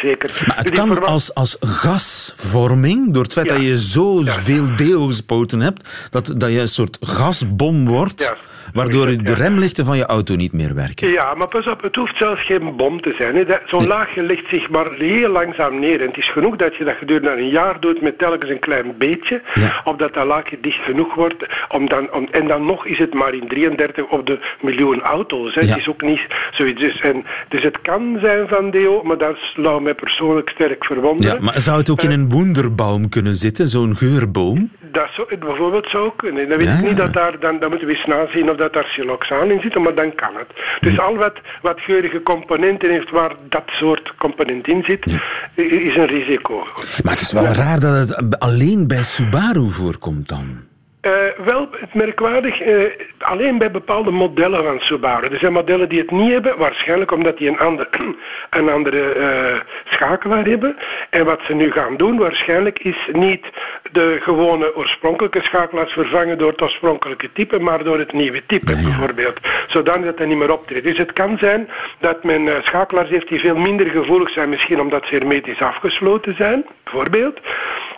zeker. 0.01 0.43
Maar 0.47 0.57
het 0.57 0.67
dus 0.67 0.79
kan 0.79 1.05
als, 1.05 1.35
als 1.35 1.57
gasvorming, 1.61 3.13
door 3.13 3.23
het 3.23 3.33
feit 3.33 3.49
dat 3.49 3.63
je 3.63 3.79
zoveel 3.79 4.77
deel 4.77 5.07
gespoten 5.07 5.61
hebt, 5.61 5.89
dat, 6.11 6.35
dat 6.37 6.53
je 6.53 6.61
een 6.61 6.69
soort 6.69 6.99
gasbom 7.01 7.72
wordt, 7.85 8.35
waardoor 8.73 9.07
de 9.07 9.35
remlichten 9.35 9.85
van 9.85 9.97
je 9.97 10.07
auto 10.07 10.35
niet 10.35 10.53
meer 10.53 10.75
werken. 10.75 11.09
Ja, 11.09 11.35
maar 11.35 11.49
pas 11.49 11.67
op, 11.67 11.83
het 11.83 11.97
hoeft 11.97 12.17
zelfs 12.17 12.47
geen 12.47 12.77
bom 12.77 13.01
te 13.01 13.15
zijn. 13.19 13.47
Zo'n 13.67 13.87
laagje 13.87 14.23
legt 14.23 14.49
zich 14.49 14.71
maar 14.71 14.93
heel 14.93 15.29
langzaam 15.29 15.81
neer. 15.81 16.01
En 16.01 16.07
het 16.07 16.17
is 16.17 16.31
genoeg 16.31 16.57
dat 16.57 16.77
je 16.77 16.85
dat 16.85 16.97
gedurende 16.97 17.43
een 17.43 17.49
jaar 17.49 17.81
doet 17.81 18.01
met 18.01 18.19
telkens 18.19 18.51
een 18.51 18.59
klein 18.59 18.95
beetje, 18.99 19.43
ja. 19.55 19.81
opdat 19.85 20.15
dat 20.15 20.27
laagje 20.27 20.59
dicht 20.61 20.85
genoeg 20.85 21.15
wordt. 21.15 21.47
Om 21.69 21.89
dan, 21.89 22.13
om, 22.13 22.29
en 22.31 22.47
dan 22.47 22.65
nog 22.65 22.87
is 22.87 22.99
het 22.99 23.15
maar 23.15 23.35
in 23.35 23.49
33 23.49 24.05
op 24.05 24.27
de 24.27 24.39
miljoen 24.61 25.01
auto's. 25.03 25.55
Hè. 25.55 25.61
Het 25.61 25.79
is 25.79 25.89
ook 25.89 26.03
niet 26.03 26.27
zoiets. 26.51 26.81
Dus, 26.81 27.01
en, 27.01 27.25
dus 27.49 27.63
het 27.63 27.81
kan 27.83 28.19
zijn 28.21 28.49
van 28.49 28.71
Deo, 28.71 29.03
maar 29.03 29.19
dat 29.19 29.37
zou 29.57 29.83
mij 29.83 29.95
persoonlijk 29.95 30.49
sterk 30.49 30.85
verwonderen. 30.85 31.35
Ja, 31.35 31.43
maar 31.43 31.61
zou 31.61 31.79
het 31.79 31.91
ook 31.91 32.03
in 32.03 32.11
een 32.11 32.29
wonderbaum 32.29 33.09
kunnen 33.09 33.37
zitten, 33.37 33.69
zo'n 33.69 33.97
geurboom? 33.97 34.71
Dat 34.81 35.09
zou 35.15 35.37
bijvoorbeeld 35.39 35.89
zou 35.89 36.11
kunnen. 36.17 36.49
Dan 36.49 36.59
weet 36.59 36.69
ik 36.69 36.83
niet 36.83 36.97
dat 36.97 37.13
daar, 37.13 37.39
dan, 37.41 37.59
dan 37.59 37.69
moeten 37.69 37.89
we 37.89 37.95
eens 37.95 38.07
nazien 38.07 38.51
of 38.51 38.57
dat 38.63 38.73
daar 38.73 38.91
siloxaan 38.95 39.51
in 39.51 39.61
zit, 39.61 39.75
maar 39.79 39.95
dan 39.95 40.15
kan 40.15 40.35
het. 40.37 40.51
Dus 40.81 40.99
al 40.99 41.17
wat, 41.17 41.37
wat 41.63 41.81
geurige 41.81 42.23
componenten 42.23 42.91
heeft 42.91 43.11
waar 43.11 43.33
dat 43.49 43.67
soort 43.67 44.15
component 44.19 44.69
in 44.69 44.83
zit, 44.85 45.07
is 45.55 45.97
een 45.97 46.07
risico. 46.07 46.57
Maar 47.03 47.13
het 47.13 47.21
is 47.21 47.33
wel 47.33 47.45
raar 47.45 47.81
dat 47.81 48.09
het 48.09 48.39
alleen 48.39 48.87
bij 48.87 49.03
Subaru 49.03 49.71
voorkomt 49.71 50.29
dan. 50.29 50.71
Uh, 51.07 51.45
wel, 51.45 51.69
het 51.71 51.95
merkwaardig, 51.95 52.67
uh, 52.67 52.91
alleen 53.19 53.59
bij 53.59 53.71
bepaalde 53.71 54.11
modellen 54.11 54.65
van 54.65 54.81
Subaru. 54.81 55.27
Er 55.27 55.39
zijn 55.39 55.53
modellen 55.53 55.89
die 55.89 55.99
het 55.99 56.11
niet 56.11 56.33
hebben, 56.33 56.59
waarschijnlijk 56.59 57.13
omdat 57.13 57.39
die 57.39 57.49
een, 57.49 57.59
ander, 57.59 57.89
een 58.51 58.69
andere 58.71 59.15
uh, 59.17 59.61
schakelaar 59.85 60.45
hebben. 60.45 60.77
En 61.11 61.25
wat 61.25 61.41
ze 61.47 61.55
nu 61.55 61.71
gaan 61.71 61.97
doen, 61.97 62.19
waarschijnlijk, 62.19 62.79
is 62.79 63.09
niet 63.13 63.47
de 63.93 64.19
gewone 64.21 64.77
oorspronkelijke 64.77 65.43
schakelaars 65.43 65.93
vervangen 65.93 66.39
door 66.39 66.51
het 66.51 66.63
oorspronkelijke 66.63 67.33
type, 67.33 67.59
maar 67.59 67.85
door 67.85 67.99
het 67.99 68.13
nieuwe 68.13 68.47
type 68.47 68.73
bijvoorbeeld. 68.73 69.41
Zodat 69.67 70.03
het 70.03 70.21
er 70.21 70.27
niet 70.27 70.39
meer 70.39 70.53
optreedt. 70.53 70.85
Dus 70.85 70.99
het 70.99 71.13
kan 71.13 71.39
zijn 71.39 71.69
dat 71.99 72.25
men 72.25 72.63
schakelaars 72.65 73.09
heeft 73.09 73.29
die 73.29 73.41
veel 73.41 73.57
minder 73.57 73.87
gevoelig 73.87 74.31
zijn, 74.31 74.49
misschien 74.49 74.81
omdat 74.81 75.07
ze 75.07 75.15
hermetisch 75.15 75.61
afgesloten 75.61 76.35
zijn, 76.37 76.65
bijvoorbeeld. 76.85 77.41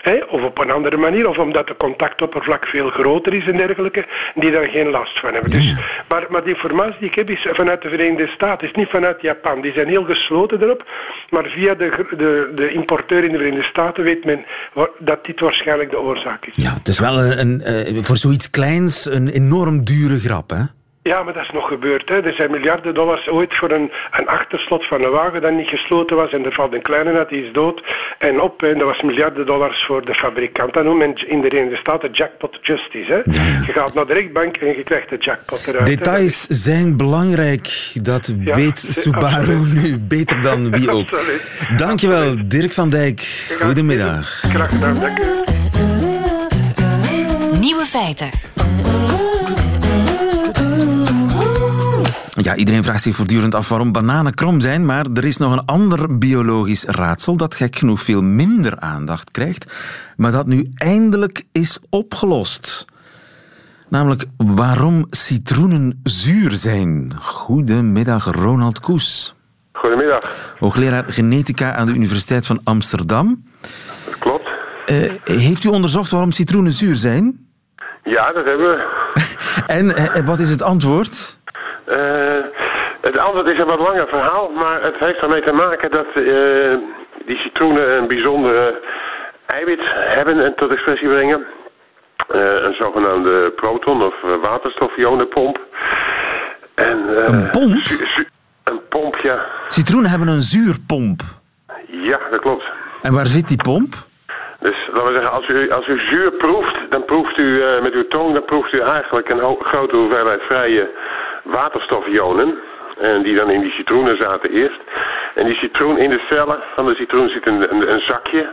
Hè, 0.04 0.16
of 0.28 0.42
op 0.42 0.58
een 0.58 0.70
andere 0.70 0.96
manier, 0.96 1.28
of 1.28 1.38
omdat 1.38 1.66
de 1.66 1.76
contactoppervlak 1.76 2.66
veel 2.66 2.88
groter 2.88 3.34
is 3.34 3.46
en 3.46 3.56
dergelijke, 3.56 4.06
die 4.34 4.50
daar 4.50 4.68
geen 4.68 4.90
last 4.90 5.20
van 5.20 5.32
hebben. 5.32 5.50
Dus, 5.50 5.74
maar, 6.08 6.26
maar 6.28 6.44
de 6.44 6.50
informatie 6.50 6.98
die 6.98 7.08
ik 7.08 7.14
heb 7.14 7.30
is 7.30 7.46
vanuit 7.52 7.82
de 7.82 7.88
Verenigde 7.88 8.26
Staten, 8.26 8.68
is 8.68 8.74
niet 8.74 8.88
vanuit 8.88 9.20
Japan. 9.20 9.60
Die 9.60 9.72
zijn 9.72 9.88
heel 9.88 10.04
gesloten 10.04 10.62
erop, 10.62 10.90
maar 11.30 11.44
via 11.44 11.74
de, 11.74 12.06
de, 12.16 12.52
de 12.54 12.72
importeur 12.72 13.24
in 13.24 13.32
de 13.32 13.38
Verenigde 13.38 13.68
Staten 13.68 14.04
weet 14.04 14.24
men 14.24 14.44
dat 14.98 15.24
dit 15.24 15.40
waarschijnlijk 15.40 15.90
de 15.90 16.00
oorzaak 16.00 16.46
is. 16.46 16.52
Ja, 16.56 16.74
het 16.74 16.88
is 16.88 16.98
wel 16.98 17.18
een, 17.18 17.38
een, 17.38 17.60
eh, 17.60 18.02
voor 18.02 18.16
zoiets 18.16 18.50
kleins 18.50 19.04
een 19.04 19.28
enorm 19.28 19.84
dure 19.84 20.18
grap, 20.20 20.50
hè? 20.50 20.62
Ja, 21.10 21.22
maar 21.22 21.32
dat 21.32 21.42
is 21.42 21.50
nog 21.50 21.68
gebeurd. 21.68 22.08
Hè. 22.08 22.22
Er 22.22 22.34
zijn 22.34 22.50
miljarden 22.50 22.94
dollars 22.94 23.28
ooit 23.28 23.56
voor 23.56 23.70
een, 23.70 23.92
een 24.10 24.26
achterslot 24.26 24.86
van 24.86 25.02
een 25.02 25.10
wagen 25.10 25.42
dat 25.42 25.52
niet 25.52 25.68
gesloten 25.68 26.16
was. 26.16 26.32
En 26.32 26.44
er 26.44 26.52
valt 26.52 26.74
een 26.74 26.82
kleine 26.82 27.12
uit, 27.12 27.28
die 27.28 27.44
is 27.44 27.52
dood. 27.52 27.82
En 28.18 28.40
op, 28.40 28.62
en 28.62 28.78
dat 28.78 28.86
was 28.86 29.02
miljarden 29.02 29.46
dollars 29.46 29.84
voor 29.84 30.04
de 30.04 30.14
fabrikant. 30.14 30.74
Dat 30.74 30.84
noemt 30.84 30.98
men 30.98 31.28
in 31.28 31.40
de 31.40 31.48
Verenigde 31.48 31.76
Staten 31.76 32.10
jackpot 32.10 32.58
justice. 32.62 33.12
Hè. 33.12 33.16
Je 33.66 33.72
gaat 33.72 33.94
naar 33.94 34.06
de 34.06 34.12
rechtbank 34.12 34.56
en 34.56 34.66
je 34.66 34.82
krijgt 34.82 35.08
de 35.08 35.16
jackpot 35.16 35.66
eruit. 35.66 35.86
Details 35.86 36.46
zijn 36.48 36.96
belangrijk. 36.96 37.90
Dat 38.02 38.26
weet 38.44 38.86
Subaru 38.88 39.58
nu 39.74 39.98
beter 39.98 40.42
dan 40.42 40.70
wie 40.70 40.90
ook. 40.90 41.10
Absoluut. 41.10 41.68
Dankjewel, 41.76 42.34
Dirk 42.44 42.72
van 42.72 42.90
Dijk. 42.90 43.46
Goedemiddag. 43.60 44.26
Graag 44.26 44.68
gedaan, 44.68 45.00
dank 45.00 45.18
u. 45.18 45.24
Nieuwe 47.60 47.84
feiten. 47.84 48.30
Ja, 52.42 52.54
iedereen 52.56 52.84
vraagt 52.84 53.02
zich 53.02 53.16
voortdurend 53.16 53.54
af 53.54 53.68
waarom 53.68 53.92
bananen 53.92 54.34
krom 54.34 54.60
zijn, 54.60 54.84
maar 54.84 55.06
er 55.14 55.24
is 55.24 55.36
nog 55.36 55.52
een 55.52 55.64
ander 55.64 56.18
biologisch 56.18 56.84
raadsel 56.84 57.36
dat 57.36 57.54
gek 57.54 57.76
genoeg 57.76 58.00
veel 58.00 58.22
minder 58.22 58.78
aandacht 58.78 59.30
krijgt, 59.30 59.72
maar 60.16 60.32
dat 60.32 60.46
nu 60.46 60.70
eindelijk 60.74 61.44
is 61.52 61.80
opgelost. 61.90 62.86
Namelijk 63.88 64.24
waarom 64.36 65.06
citroenen 65.10 66.00
zuur 66.02 66.50
zijn. 66.50 67.12
Goedemiddag, 67.20 68.24
Ronald 68.24 68.80
Koes. 68.80 69.34
Goedemiddag. 69.72 70.54
Hoogleraar 70.58 71.04
genetica 71.06 71.72
aan 71.72 71.86
de 71.86 71.94
Universiteit 71.94 72.46
van 72.46 72.60
Amsterdam. 72.64 73.44
Dat 74.04 74.18
klopt. 74.18 74.48
Eh, 74.86 75.12
heeft 75.24 75.64
u 75.64 75.68
onderzocht 75.68 76.10
waarom 76.10 76.30
citroenen 76.30 76.72
zuur 76.72 76.94
zijn? 76.94 77.46
Ja, 78.02 78.32
dat 78.32 78.44
hebben 78.44 78.66
we. 78.66 78.82
En 79.66 79.96
eh, 79.96 80.24
wat 80.24 80.38
is 80.38 80.50
het 80.50 80.62
antwoord? 80.62 81.38
Eh, 81.84 82.44
het 83.00 83.18
antwoord 83.18 83.46
is 83.46 83.58
een 83.58 83.66
wat 83.66 83.78
langer 83.78 84.08
verhaal, 84.08 84.50
maar 84.50 84.82
het 84.82 84.96
heeft 84.98 85.18
ermee 85.18 85.42
te 85.42 85.52
maken 85.52 85.90
dat 85.90 86.06
eh, 86.06 86.74
die 87.26 87.36
citroenen 87.36 87.96
een 87.96 88.06
bijzondere 88.06 88.80
eiwit 89.46 89.80
hebben 89.94 90.44
en 90.44 90.54
tot 90.54 90.70
expressie 90.70 91.08
brengen. 91.08 91.44
Eh, 92.28 92.40
een 92.40 92.74
zogenaamde 92.74 93.50
proton- 93.56 94.02
of 94.02 94.14
waterstofionenpomp. 94.42 95.60
En, 96.74 96.98
Een 97.34 97.50
pomp? 97.50 97.74
een 98.64 98.80
pomp, 98.88 99.16
ja. 99.16 99.44
Citroenen 99.68 100.10
hebben 100.10 100.28
een 100.28 100.40
zuurpomp. 100.40 101.20
Ja, 101.86 102.18
dat 102.30 102.40
klopt. 102.40 102.64
En 103.02 103.12
waar 103.14 103.26
zit 103.26 103.48
die 103.48 103.62
pomp? 103.62 103.94
Dus 104.60 104.76
laten 104.92 105.06
we 105.06 105.12
zeggen, 105.12 105.32
als 105.32 105.48
u, 105.48 105.70
als 105.70 105.86
u 105.86 106.00
zuur 106.00 106.30
proeft, 106.32 106.76
dan 106.90 107.04
proeft 107.04 107.38
u 107.38 107.62
met 107.82 107.92
uw 107.92 108.06
tong, 108.08 108.32
dan 108.34 108.44
proeft 108.44 108.72
u 108.72 108.80
eigenlijk 108.80 109.28
een 109.28 109.56
grote 109.60 109.96
hoeveelheid 109.96 110.42
vrije 110.42 110.90
waterstofionen. 111.44 112.58
En 112.98 113.22
die 113.22 113.34
dan 113.34 113.50
in 113.50 113.60
die 113.60 113.70
citroenen 113.70 114.16
zaten 114.16 114.50
eerst. 114.50 114.80
En 115.34 115.44
die 115.44 115.58
citroen 115.58 115.98
in 115.98 116.10
de 116.10 116.22
cellen 116.28 116.62
van 116.74 116.86
de 116.86 116.94
citroen 116.94 117.28
zit 117.28 117.46
een, 117.46 117.90
een, 117.92 118.00
zakje, 118.00 118.52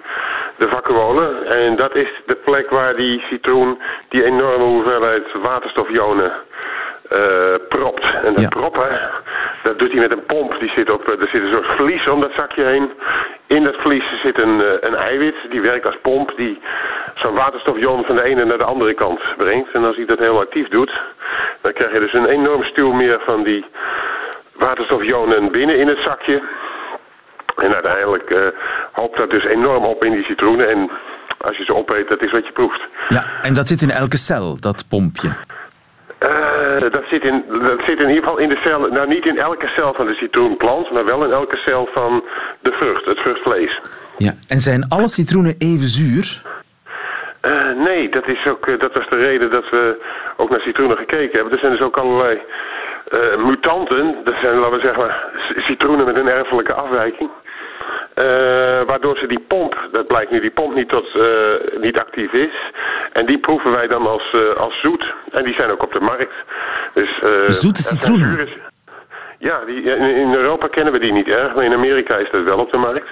de 0.57 0.67
vacuole. 0.67 1.45
En 1.45 1.75
dat 1.75 1.95
is 1.95 2.09
de 2.25 2.35
plek 2.35 2.69
waar 2.69 2.95
die 2.95 3.23
citroen 3.29 3.81
die 4.09 4.23
enorme 4.23 4.63
hoeveelheid 4.63 5.31
waterstofionen 5.41 6.31
eh, 7.11 7.67
propt. 7.69 8.03
En 8.23 8.33
dat 8.33 8.41
Ja. 8.41 8.47
proppen, 8.47 8.99
dat 9.63 9.79
doet 9.79 9.91
hij 9.91 9.99
met 10.01 10.11
een 10.11 10.25
pomp. 10.25 10.59
Die 10.59 10.71
zit 10.75 10.89
op, 10.91 11.07
er 11.07 11.27
zit 11.31 11.41
een 11.41 11.51
soort 11.51 11.67
vlies 11.77 12.07
om 12.07 12.21
dat 12.21 12.31
zakje 12.35 12.63
heen. 12.63 12.91
In 13.47 13.63
dat 13.63 13.75
vlies 13.75 14.05
zit 14.23 14.37
een, 14.39 14.61
eh, 14.61 14.67
een 14.79 14.95
eiwit, 14.95 15.35
die 15.49 15.61
werkt 15.61 15.85
als 15.85 15.97
pomp, 16.01 16.33
die 16.37 16.61
zo'n 17.15 17.33
waterstofjon 17.33 18.03
van 18.03 18.15
de 18.15 18.23
ene 18.23 18.45
naar 18.45 18.57
de 18.57 18.63
andere 18.63 18.93
kant 18.93 19.19
brengt. 19.37 19.71
En 19.73 19.83
als 19.83 19.95
hij 19.95 20.05
dat 20.05 20.19
heel 20.19 20.39
actief 20.39 20.67
doet, 20.67 20.91
dan 21.61 21.73
krijg 21.73 21.93
je 21.93 21.99
dus 21.99 22.13
een 22.13 22.25
enorm 22.25 22.63
stuw 22.63 22.91
meer 22.91 23.19
van 23.25 23.43
die 23.43 23.65
waterstofionen 24.55 25.51
binnen 25.51 25.77
in 25.77 25.87
het 25.87 25.99
zakje. 26.05 26.41
En 27.55 27.73
uiteindelijk 27.73 28.29
eh, 28.29 28.39
hoopt 28.91 29.17
dat 29.17 29.29
dus 29.29 29.43
enorm 29.45 29.83
op 29.85 30.03
in 30.03 30.11
die 30.11 30.23
citroenen. 30.23 30.69
En 30.69 30.89
als 31.37 31.57
je 31.57 31.63
ze 31.63 31.75
opeet, 31.75 32.07
dat 32.07 32.21
is 32.21 32.31
wat 32.31 32.45
je 32.45 32.51
proeft. 32.51 32.81
Ja, 33.09 33.23
en 33.41 33.53
dat 33.53 33.67
zit 33.67 33.81
in 33.81 33.89
elke 33.91 34.17
cel, 34.17 34.59
dat 34.59 34.85
pompje. 34.89 35.29
Eh, 36.21 36.91
dat, 36.91 37.03
zit 37.09 37.23
in, 37.23 37.43
dat 37.47 37.79
zit 37.85 37.99
in 37.99 38.07
ieder 38.07 38.23
geval 38.23 38.37
in 38.37 38.49
de 38.49 38.59
cel, 38.63 38.79
nou 38.79 39.07
niet 39.07 39.25
in 39.25 39.37
elke 39.37 39.67
cel 39.67 39.93
van 39.93 40.05
de 40.05 40.13
citroenplant, 40.13 40.91
maar 40.91 41.05
wel 41.05 41.25
in 41.25 41.31
elke 41.31 41.57
cel 41.57 41.89
van 41.93 42.23
de 42.59 42.71
vrucht, 42.71 43.05
het 43.05 43.19
vruchtvlees. 43.19 43.81
Ja. 44.17 44.33
En 44.47 44.59
zijn 44.59 44.85
alle 44.89 45.07
citroenen 45.09 45.55
even 45.57 45.87
zuur? 45.87 46.41
Eh, 47.41 47.71
nee, 47.75 48.09
dat, 48.09 48.27
is 48.27 48.47
ook, 48.47 48.67
eh, 48.67 48.79
dat 48.79 48.93
was 48.93 49.09
de 49.09 49.15
reden 49.15 49.51
dat 49.51 49.69
we 49.69 50.01
ook 50.37 50.49
naar 50.49 50.59
citroenen 50.59 50.97
gekeken 50.97 51.31
hebben. 51.31 51.53
Er 51.53 51.59
zijn 51.59 51.71
dus 51.71 51.81
ook 51.81 51.97
allerlei 51.97 52.41
mutanten, 53.37 54.15
dat 54.23 54.35
zijn, 54.41 54.55
laten 54.55 54.77
we 54.77 54.83
zeggen, 54.83 55.15
citroenen 55.63 56.05
met 56.05 56.15
een 56.15 56.27
erfelijke 56.27 56.73
afwijking. 56.73 57.29
Eh, 58.21 58.81
waardoor 58.85 59.17
ze 59.17 59.27
die 59.27 59.39
pomp, 59.47 59.87
dat 59.91 60.07
blijkt 60.07 60.31
nu, 60.31 60.39
die 60.39 60.51
pomp 60.51 60.75
niet, 60.75 60.89
tot, 60.89 61.15
eh, 61.15 61.81
niet 61.81 61.99
actief 61.99 62.31
is. 62.33 62.53
En 63.13 63.25
die 63.25 63.37
proeven 63.37 63.71
wij 63.71 63.87
dan 63.87 64.07
als, 64.07 64.33
eh, 64.33 64.55
als 64.57 64.79
zoet. 64.79 65.13
En 65.31 65.43
die 65.43 65.53
zijn 65.53 65.71
ook 65.71 65.83
op 65.83 65.93
de 65.93 65.99
markt. 65.99 66.33
Dus, 66.93 67.21
Zoete 67.47 67.81
citroenen? 67.81 68.49
ja, 69.37 69.65
die, 69.65 69.81
in, 69.95 70.33
Europa 70.33 70.67
kennen 70.67 70.93
we 70.93 70.99
die 70.99 71.11
niet 71.11 71.27
erg, 71.27 71.55
maar 71.55 71.63
in 71.63 71.73
Amerika 71.73 72.17
is 72.17 72.29
dat 72.31 72.43
wel 72.43 72.57
op 72.57 72.71
de 72.71 72.77
markt. 72.77 73.09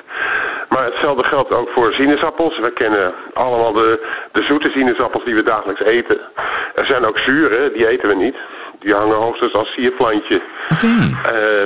Maar 0.70 0.86
hetzelfde 0.86 1.24
geldt 1.24 1.52
ook 1.52 1.70
voor 1.70 1.94
sinaasappels. 1.94 2.60
We 2.60 2.72
kennen 2.72 3.14
allemaal 3.34 3.74
de, 3.74 4.08
de 4.32 4.42
zoete 4.42 4.70
sinaasappels 4.70 5.24
die 5.24 5.36
we 5.36 5.44
dagelijks 5.44 5.82
eten. 5.82 6.20
Er 6.76 6.86
zijn 6.86 7.06
ook 7.06 7.18
zure, 7.18 7.72
die 7.72 7.88
eten 7.88 8.10
we 8.10 8.16
niet. 8.16 8.36
Die 8.80 8.94
hangen 8.94 9.18
hoogstens 9.18 9.54
als 9.54 9.74
sierplantje. 9.74 10.42
Oké. 10.70 10.88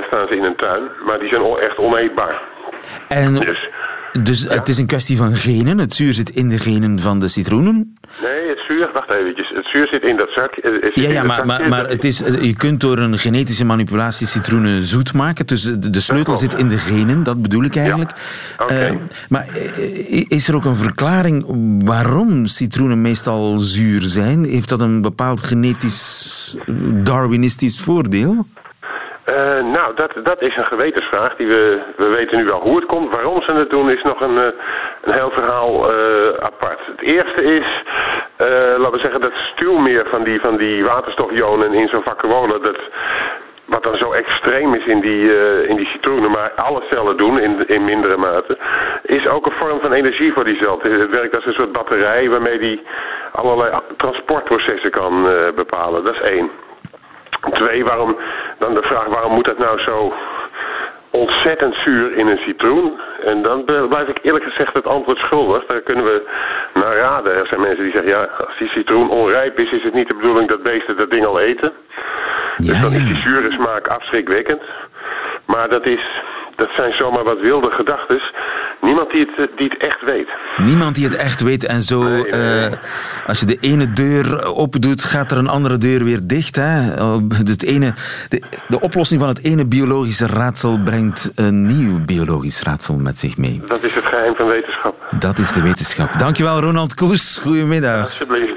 staan 0.06 0.26
ze 0.26 0.36
in 0.36 0.44
een 0.44 0.56
tuin, 0.56 0.82
maar 1.06 1.18
die 1.18 1.28
zijn 1.28 1.56
echt 1.56 1.78
oneetbaar. 1.78 2.52
En 3.08 3.34
Dus 3.34 3.68
dus 4.22 4.48
het 4.48 4.68
is 4.68 4.78
een 4.78 4.86
kwestie 4.86 5.16
van 5.16 5.34
genen. 5.36 5.78
Het 5.78 5.92
zuur 5.94 6.12
zit 6.12 6.30
in 6.30 6.48
de 6.48 6.58
genen 6.58 6.98
van 6.98 7.18
de 7.20 7.28
citroenen. 7.28 7.96
nee, 8.22 8.48
het 8.48 8.58
zuur, 8.68 8.90
wacht 8.92 9.10
eventjes. 9.10 9.48
Het 9.54 9.66
zuur 9.66 9.86
zit 9.86 10.02
in 10.02 10.16
dat 10.16 10.28
zak. 10.30 10.52
eh, 10.52 10.90
Ja, 10.94 11.10
ja 11.10 11.22
maar, 11.22 11.46
maar, 11.46 11.68
maar 11.68 11.88
het 11.88 12.04
is, 12.04 12.22
eh, 12.22 12.42
je 12.42 12.56
kunt 12.56 12.80
door 12.80 12.98
een 12.98 13.18
genetische 13.18 13.64
manipulatie 13.64 14.26
citroenen 14.26 14.82
zoet 14.82 15.14
maken. 15.14 15.46
Dus 15.46 15.62
de, 15.62 15.90
de 15.90 16.00
sleutel 16.00 16.36
zit 16.36 16.54
in 16.54 16.68
de 16.68 16.78
genen, 16.78 17.22
dat 17.22 17.42
bedoel 17.42 17.64
ik 17.64 17.76
eigenlijk. 17.76 18.10
Eh, 18.66 18.90
maar 19.28 19.46
eh, 19.48 20.24
is 20.28 20.48
er 20.48 20.54
ook 20.54 20.64
een 20.64 20.76
verklaring 20.76 21.44
waarom 21.84 22.46
citroenen 22.46 23.00
meestal 23.02 23.58
zuur 23.58 24.02
zijn? 24.02 24.44
Heeft 24.44 24.68
dat 24.68 24.80
een 24.80 25.00
bepaald 25.00 25.42
genetisch 25.42 26.56
Darwinistisch 27.02 27.80
voordeel? 27.80 28.46
Eh, 29.24 29.64
nou, 29.64 29.94
dat, 29.94 30.12
dat 30.22 30.42
is 30.42 30.56
een 30.56 30.66
gewetensvraag. 30.66 31.36
Die 31.36 31.46
we, 31.46 31.80
we 31.96 32.08
weten 32.08 32.38
nu 32.38 32.44
wel 32.44 32.60
hoe 32.60 32.76
het 32.76 32.86
komt. 32.86 33.10
Waarom 33.10 33.42
ze 33.42 33.52
het 33.52 33.70
doen 33.70 33.90
is 33.90 34.02
nog 34.02 34.20
een, 34.20 34.38
eh, 34.38 34.48
een 35.02 35.12
heel 35.12 35.30
verhaal 35.30 35.92
eh, 35.92 36.44
apart. 36.44 36.80
Het 36.86 37.00
eerste 37.00 37.42
is, 37.42 37.82
eh, 38.36 38.48
laten 38.76 38.92
we 38.92 38.98
zeggen, 38.98 39.20
dat 39.20 39.32
stuwmeer 39.34 40.06
van 40.06 40.24
die, 40.24 40.40
van 40.40 40.56
die 40.56 40.84
waterstofionen 40.84 41.72
in 41.72 41.88
zo'n 41.88 42.02
vacuole... 42.02 42.60
Dat, 42.60 42.78
wat 43.64 43.82
dan 43.82 43.96
zo 43.96 44.12
extreem 44.12 44.74
is 44.74 44.86
in 44.86 45.00
die, 45.00 45.36
in 45.66 45.76
die 45.76 45.86
citroenen, 45.86 46.30
maar 46.30 46.52
alle 46.56 46.82
cellen 46.90 47.16
doen 47.16 47.38
in, 47.38 47.66
in 47.66 47.84
mindere 47.84 48.16
mate, 48.16 48.58
is 49.02 49.28
ook 49.28 49.46
een 49.46 49.58
vorm 49.58 49.80
van 49.80 49.92
energie 49.92 50.32
voor 50.32 50.44
die 50.44 50.56
cel. 50.56 50.78
Het 50.82 51.10
werkt 51.10 51.36
als 51.36 51.46
een 51.46 51.52
soort 51.52 51.72
batterij 51.72 52.28
waarmee 52.28 52.58
die 52.58 52.82
allerlei 53.32 53.72
transportprocessen 53.96 54.90
kan 54.90 55.22
bepalen. 55.54 56.04
Dat 56.04 56.14
is 56.14 56.20
één. 56.20 56.50
Twee, 57.52 57.84
waarom, 57.84 58.16
dan 58.58 58.74
de 58.74 58.82
vraag 58.82 59.06
waarom 59.06 59.32
moet 59.32 59.44
dat 59.44 59.58
nou 59.58 59.80
zo 59.80 60.14
ontzettend 61.10 61.74
zuur 61.74 62.16
in 62.16 62.26
een 62.26 62.38
citroen? 62.38 63.00
En 63.24 63.42
dan 63.42 63.64
blijf 63.64 64.08
ik 64.08 64.18
eerlijk 64.22 64.44
gezegd 64.44 64.74
het 64.74 64.86
antwoord 64.86 65.18
schuldig. 65.18 65.66
Daar 65.66 65.80
kunnen 65.80 66.04
we 66.04 66.22
naar 66.74 66.96
raden. 66.96 67.34
Er 67.34 67.46
zijn 67.46 67.60
mensen 67.60 67.84
die 67.84 67.92
zeggen, 67.92 68.10
ja, 68.10 68.28
als 68.46 68.58
die 68.58 68.68
citroen 68.68 69.10
onrijp 69.10 69.58
is, 69.58 69.72
is 69.72 69.82
het 69.82 69.94
niet 69.94 70.08
de 70.08 70.14
bedoeling 70.14 70.48
dat 70.48 70.62
beesten 70.62 70.96
dat 70.96 71.10
ding 71.10 71.26
al 71.26 71.40
eten. 71.40 71.72
Dus 72.56 72.76
Ja, 72.76 72.80
dan 72.80 72.92
is 72.92 73.04
die 73.04 73.16
zure 73.16 73.52
smaak 73.52 73.86
afschrikwekkend. 73.88 74.62
Maar 75.46 75.68
dat, 75.68 75.86
is, 75.86 76.00
dat 76.56 76.68
zijn 76.76 76.92
zomaar 76.92 77.24
wat 77.24 77.40
wilde 77.40 77.70
gedachten. 77.70 78.22
Niemand 78.80 79.10
die 79.10 79.30
het, 79.36 79.50
die 79.56 79.68
het 79.68 79.78
echt 79.78 80.02
weet. 80.04 80.28
Niemand 80.56 80.94
die 80.94 81.04
het 81.04 81.14
echt 81.16 81.40
weet 81.42 81.64
en 81.64 81.82
zo. 81.82 82.02
Nee, 82.02 82.22
nee, 82.22 82.32
nee. 82.32 82.66
eh, 82.66 82.76
als 83.26 83.40
je 83.40 83.46
de 83.46 83.56
ene 83.60 83.92
deur 83.92 84.44
open 84.44 84.80
doet, 84.80 85.04
gaat 85.04 85.30
er 85.32 85.38
een 85.38 85.48
andere 85.48 85.78
deur 85.78 86.04
weer 86.04 86.20
dicht. 86.22 86.56
Hè? 86.56 86.94
Dus 87.28 87.50
Het 87.50 87.62
ene, 87.64 87.94
de, 88.28 88.42
de 88.68 88.80
oplossing 88.80 89.20
van 89.20 89.28
het 89.28 89.44
ene 89.44 89.66
biologische 89.66 90.26
raadsel 90.26 90.78
brengt 90.84 91.32
een 91.34 91.66
nieuw 91.66 92.04
biologisch 92.04 92.62
raadsel 92.62 92.96
met 92.96 93.18
zich 93.18 93.36
mee. 93.36 93.62
Dat 93.66 93.82
is 93.84 93.94
het 93.94 94.04
geheim 94.04 94.34
van 94.34 94.46
wetenschap. 94.46 94.94
Dat 95.18 95.38
is 95.38 95.52
de 95.52 95.62
wetenschap. 95.62 96.18
Dankjewel, 96.18 96.60
Ronald 96.60 96.94
Koes. 96.94 97.38
Goedemiddag. 97.38 98.04
Alsjeblieft. 98.04 98.52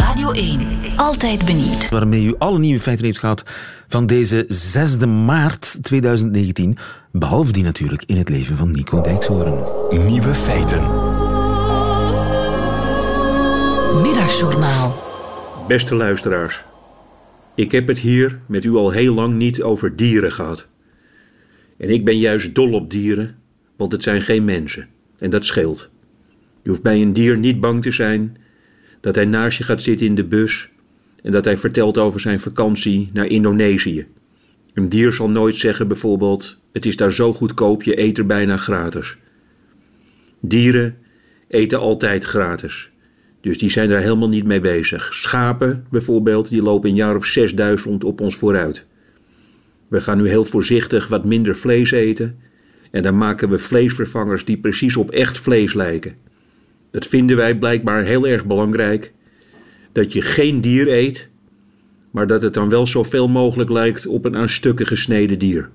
Radio 0.00 0.30
1. 0.30 0.60
Altijd 0.96 1.44
benieuwd. 1.44 1.88
Waarmee 1.90 2.24
u 2.24 2.34
alle 2.38 2.58
nieuwe 2.58 2.80
feiten 2.80 3.04
heeft 3.04 3.18
gehad 3.18 3.42
van 3.88 4.06
deze 4.06 4.44
6 4.48 4.96
maart 5.06 5.82
2019. 5.82 6.78
Behalve 7.14 7.52
die 7.52 7.62
natuurlijk 7.62 8.02
in 8.06 8.16
het 8.16 8.28
leven 8.28 8.56
van 8.56 8.70
Nico 8.70 9.00
Dijkshoorn. 9.00 9.64
Nieuwe 10.06 10.34
feiten. 10.34 10.80
Middagjournaal. 14.02 14.94
Beste 15.68 15.94
luisteraars, 15.94 16.64
ik 17.54 17.72
heb 17.72 17.86
het 17.86 17.98
hier 17.98 18.40
met 18.46 18.64
u 18.64 18.74
al 18.74 18.90
heel 18.90 19.14
lang 19.14 19.34
niet 19.34 19.62
over 19.62 19.96
dieren 19.96 20.32
gehad. 20.32 20.66
En 21.78 21.90
ik 21.90 22.04
ben 22.04 22.18
juist 22.18 22.54
dol 22.54 22.72
op 22.72 22.90
dieren, 22.90 23.36
want 23.76 23.92
het 23.92 24.02
zijn 24.02 24.20
geen 24.20 24.44
mensen. 24.44 24.88
En 25.18 25.30
dat 25.30 25.44
scheelt. 25.44 25.90
Je 26.62 26.68
hoeft 26.68 26.82
bij 26.82 27.02
een 27.02 27.12
dier 27.12 27.38
niet 27.38 27.60
bang 27.60 27.82
te 27.82 27.90
zijn 27.90 28.36
dat 29.00 29.14
hij 29.14 29.24
naast 29.24 29.58
je 29.58 29.64
gaat 29.64 29.82
zitten 29.82 30.06
in 30.06 30.14
de 30.14 30.24
bus 30.24 30.68
en 31.22 31.32
dat 31.32 31.44
hij 31.44 31.58
vertelt 31.58 31.98
over 31.98 32.20
zijn 32.20 32.40
vakantie 32.40 33.10
naar 33.12 33.26
Indonesië. 33.26 34.06
Een 34.74 34.88
dier 34.88 35.12
zal 35.12 35.28
nooit 35.28 35.54
zeggen 35.54 35.88
bijvoorbeeld: 35.88 36.60
Het 36.72 36.86
is 36.86 36.96
daar 36.96 37.12
zo 37.12 37.32
goedkoop, 37.32 37.82
je 37.82 38.00
eet 38.00 38.18
er 38.18 38.26
bijna 38.26 38.56
gratis. 38.56 39.16
Dieren 40.40 40.96
eten 41.48 41.78
altijd 41.78 42.24
gratis. 42.24 42.90
Dus 43.40 43.58
die 43.58 43.70
zijn 43.70 43.88
daar 43.88 44.00
helemaal 44.00 44.28
niet 44.28 44.46
mee 44.46 44.60
bezig. 44.60 45.14
Schapen 45.14 45.86
bijvoorbeeld, 45.90 46.48
die 46.48 46.62
lopen 46.62 46.88
een 46.88 46.96
jaar 46.96 47.16
of 47.16 47.24
6000 47.24 48.04
op 48.04 48.20
ons 48.20 48.36
vooruit. 48.36 48.86
We 49.88 50.00
gaan 50.00 50.18
nu 50.18 50.28
heel 50.28 50.44
voorzichtig 50.44 51.08
wat 51.08 51.24
minder 51.24 51.56
vlees 51.56 51.90
eten. 51.90 52.38
En 52.90 53.02
dan 53.02 53.16
maken 53.16 53.48
we 53.48 53.58
vleesvervangers 53.58 54.44
die 54.44 54.58
precies 54.58 54.96
op 54.96 55.10
echt 55.10 55.38
vlees 55.38 55.74
lijken. 55.74 56.14
Dat 56.90 57.06
vinden 57.06 57.36
wij 57.36 57.58
blijkbaar 57.58 58.02
heel 58.02 58.26
erg 58.26 58.46
belangrijk. 58.46 59.12
Dat 59.92 60.12
je 60.12 60.22
geen 60.22 60.60
dier 60.60 60.88
eet, 60.88 61.28
maar 62.10 62.26
dat 62.26 62.42
het 62.42 62.54
dan 62.54 62.68
wel 62.68 62.86
zoveel 62.86 63.28
mogelijk 63.28 63.70
lijkt 63.70 64.06
op 64.06 64.24
een 64.24 64.36
aan 64.36 64.48
stukken 64.48 64.86
gesneden 64.86 65.38
dier. 65.38 65.70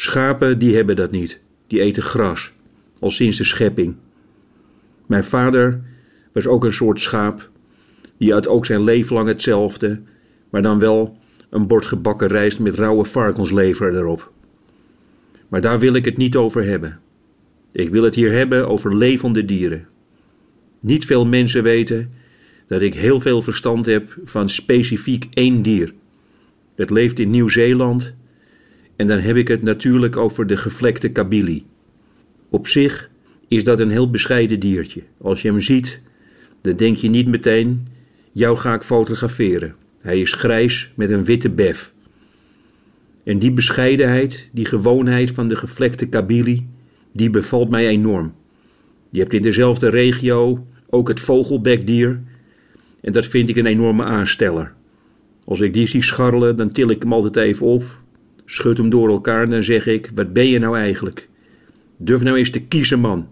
Schapen 0.00 0.58
die 0.58 0.76
hebben 0.76 0.96
dat 0.96 1.10
niet. 1.10 1.40
Die 1.66 1.80
eten 1.80 2.02
gras, 2.02 2.52
al 2.98 3.10
sinds 3.10 3.38
de 3.38 3.44
schepping. 3.44 3.94
Mijn 5.06 5.24
vader 5.24 5.80
was 6.32 6.46
ook 6.46 6.64
een 6.64 6.72
soort 6.72 7.00
schaap. 7.00 7.50
Die 8.16 8.32
had 8.32 8.48
ook 8.48 8.66
zijn 8.66 8.84
leven 8.84 9.14
lang 9.16 9.28
hetzelfde, 9.28 10.00
maar 10.50 10.62
dan 10.62 10.78
wel 10.78 11.18
een 11.50 11.66
bord 11.66 11.86
gebakken 11.86 12.28
rijst 12.28 12.58
met 12.58 12.74
rauwe 12.74 13.04
varkenslever 13.04 13.96
erop. 13.96 14.32
Maar 15.48 15.60
daar 15.60 15.78
wil 15.78 15.94
ik 15.94 16.04
het 16.04 16.16
niet 16.16 16.36
over 16.36 16.64
hebben. 16.64 17.00
Ik 17.72 17.90
wil 17.90 18.02
het 18.02 18.14
hier 18.14 18.32
hebben 18.32 18.68
over 18.68 18.96
levende 18.96 19.44
dieren. 19.44 19.88
Niet 20.80 21.04
veel 21.04 21.26
mensen 21.26 21.62
weten 21.62 22.12
dat 22.66 22.80
ik 22.80 22.94
heel 22.94 23.20
veel 23.20 23.42
verstand 23.42 23.86
heb 23.86 24.18
van 24.24 24.48
specifiek 24.48 25.26
één 25.30 25.62
dier. 25.62 25.92
Dat 26.76 26.90
leeft 26.90 27.18
in 27.18 27.30
Nieuw-Zeeland 27.30 28.14
en 29.00 29.06
dan 29.06 29.18
heb 29.18 29.36
ik 29.36 29.48
het 29.48 29.62
natuurlijk 29.62 30.16
over 30.16 30.46
de 30.46 30.56
gevlekte 30.56 31.08
kabili. 31.08 31.66
Op 32.50 32.66
zich 32.66 33.10
is 33.48 33.64
dat 33.64 33.80
een 33.80 33.90
heel 33.90 34.10
bescheiden 34.10 34.60
diertje. 34.60 35.02
Als 35.20 35.42
je 35.42 35.48
hem 35.48 35.60
ziet, 35.60 36.00
dan 36.60 36.76
denk 36.76 36.96
je 36.96 37.08
niet 37.08 37.26
meteen: 37.26 37.88
jou 38.32 38.56
ga 38.56 38.74
ik 38.74 38.82
fotograferen. 38.82 39.74
Hij 40.00 40.20
is 40.20 40.32
grijs 40.32 40.92
met 40.96 41.10
een 41.10 41.24
witte 41.24 41.50
bef. 41.50 41.92
En 43.24 43.38
die 43.38 43.52
bescheidenheid, 43.52 44.48
die 44.52 44.64
gewoonheid 44.64 45.30
van 45.30 45.48
de 45.48 45.56
gevlekte 45.56 46.06
kabili, 46.06 46.66
die 47.12 47.30
bevalt 47.30 47.70
mij 47.70 47.86
enorm. 47.86 48.34
Je 49.10 49.18
hebt 49.18 49.34
in 49.34 49.42
dezelfde 49.42 49.88
regio 49.88 50.66
ook 50.90 51.08
het 51.08 51.20
vogelbekdier. 51.20 52.20
En 53.00 53.12
dat 53.12 53.26
vind 53.26 53.48
ik 53.48 53.56
een 53.56 53.66
enorme 53.66 54.04
aansteller. 54.04 54.74
Als 55.44 55.60
ik 55.60 55.74
die 55.74 55.86
zie 55.86 56.02
scharrelen, 56.02 56.56
dan 56.56 56.72
til 56.72 56.90
ik 56.90 57.02
hem 57.02 57.12
altijd 57.12 57.36
even 57.36 57.66
op, 57.66 57.99
schud 58.50 58.76
hem 58.76 58.90
door 58.90 59.08
elkaar 59.08 59.42
en 59.42 59.50
dan 59.50 59.62
zeg 59.62 59.86
ik: 59.86 60.10
Wat 60.14 60.32
ben 60.32 60.46
je 60.46 60.58
nou 60.58 60.76
eigenlijk? 60.76 61.28
Durf 61.96 62.22
nou 62.22 62.36
eens 62.36 62.50
te 62.50 62.60
kiezen, 62.60 63.00
man. 63.00 63.28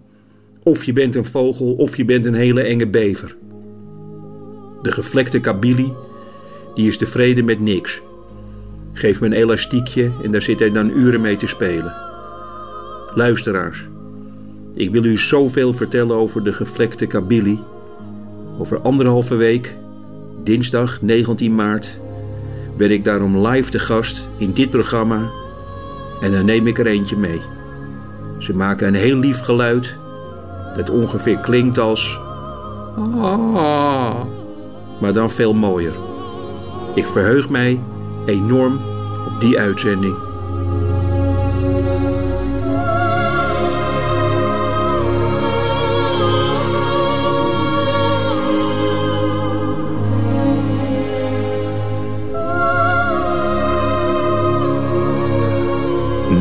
Of 0.63 0.85
je 0.85 0.93
bent 0.93 1.15
een 1.15 1.25
vogel, 1.25 1.73
of 1.73 1.97
je 1.97 2.05
bent 2.05 2.25
een 2.25 2.35
hele 2.35 2.61
enge 2.61 2.89
bever. 2.89 3.37
De 4.83 4.93
gevlekte 4.93 5.41
kabili, 5.41 5.93
die 6.75 6.87
is 6.87 6.97
tevreden 6.97 7.45
met 7.45 7.61
niks. 7.61 8.03
Geef 8.93 9.21
me 9.21 9.27
een 9.27 9.33
elastiekje 9.33 10.13
en 10.23 10.33
daar 10.33 10.43
zit 10.43 10.59
hij 10.59 10.71
dan 10.71 10.91
uren 10.91 11.21
mee 11.21 11.37
te 11.37 11.47
spelen. 11.47 11.97
Luisteraars, 13.15 13.89
ik 14.75 14.91
wil 14.91 15.05
u 15.05 15.19
zoveel 15.19 15.73
vertellen 15.73 16.17
over 16.17 16.45
de 16.45 16.53
gevlekte 16.53 17.07
kabili. 17.07 17.59
Over 18.59 18.81
anderhalve 18.81 19.37
week, 19.37 19.77
dinsdag 20.45 21.03
19 21.03 21.55
maart, 21.55 22.01
ben 22.79 22.91
ik 22.91 23.05
daarom 23.05 23.47
live 23.47 23.71
te 23.71 23.79
gast 23.79 24.29
in 24.37 24.53
dit 24.53 24.71
programma 24.71 25.31
en 26.21 26.33
dan 26.33 26.45
neem 26.45 26.67
ik 26.67 26.79
er 26.79 26.87
eentje 26.87 27.17
mee. 27.17 27.41
Ze 28.39 28.57
maken 28.57 28.87
een 28.87 28.95
heel 28.95 29.17
lief 29.17 29.41
geluid 29.41 29.99
dat 30.75 30.91
ongeveer 30.91 31.39
klinkt 31.39 31.79
als. 31.79 32.21
Ah, 32.97 34.25
maar 35.01 35.13
dan 35.13 35.31
veel 35.31 35.55
mooier. 35.55 35.97
Ik 36.95 37.07
verheug 37.07 37.49
mij 37.49 37.81
enorm 38.27 38.81
op 39.27 39.41
die 39.41 39.59
uitzending. 39.59 40.28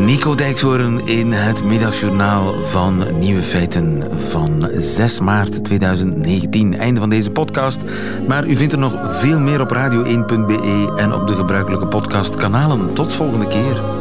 Nico 0.07 0.35
Dijkshoorn 0.35 1.07
in 1.07 1.31
het 1.31 1.63
middagjournaal 1.63 2.63
van 2.63 3.19
Nieuwe 3.19 3.41
Feiten 3.41 4.03
van 4.17 4.69
6 4.73 5.19
maart 5.19 5.63
2019. 5.63 6.77
Einde 6.77 6.99
van 6.99 7.09
deze 7.09 7.31
podcast. 7.31 7.79
Maar 8.27 8.47
u 8.47 8.55
vindt 8.55 8.73
er 8.73 8.79
nog 8.79 9.17
veel 9.19 9.39
meer 9.39 9.61
op 9.61 9.73
radio1.be 9.73 10.93
en 10.97 11.13
op 11.13 11.27
de 11.27 11.35
gebruikelijke 11.35 11.87
podcastkanalen. 11.87 12.93
Tot 12.93 13.13
volgende 13.13 13.47
keer. 13.47 13.96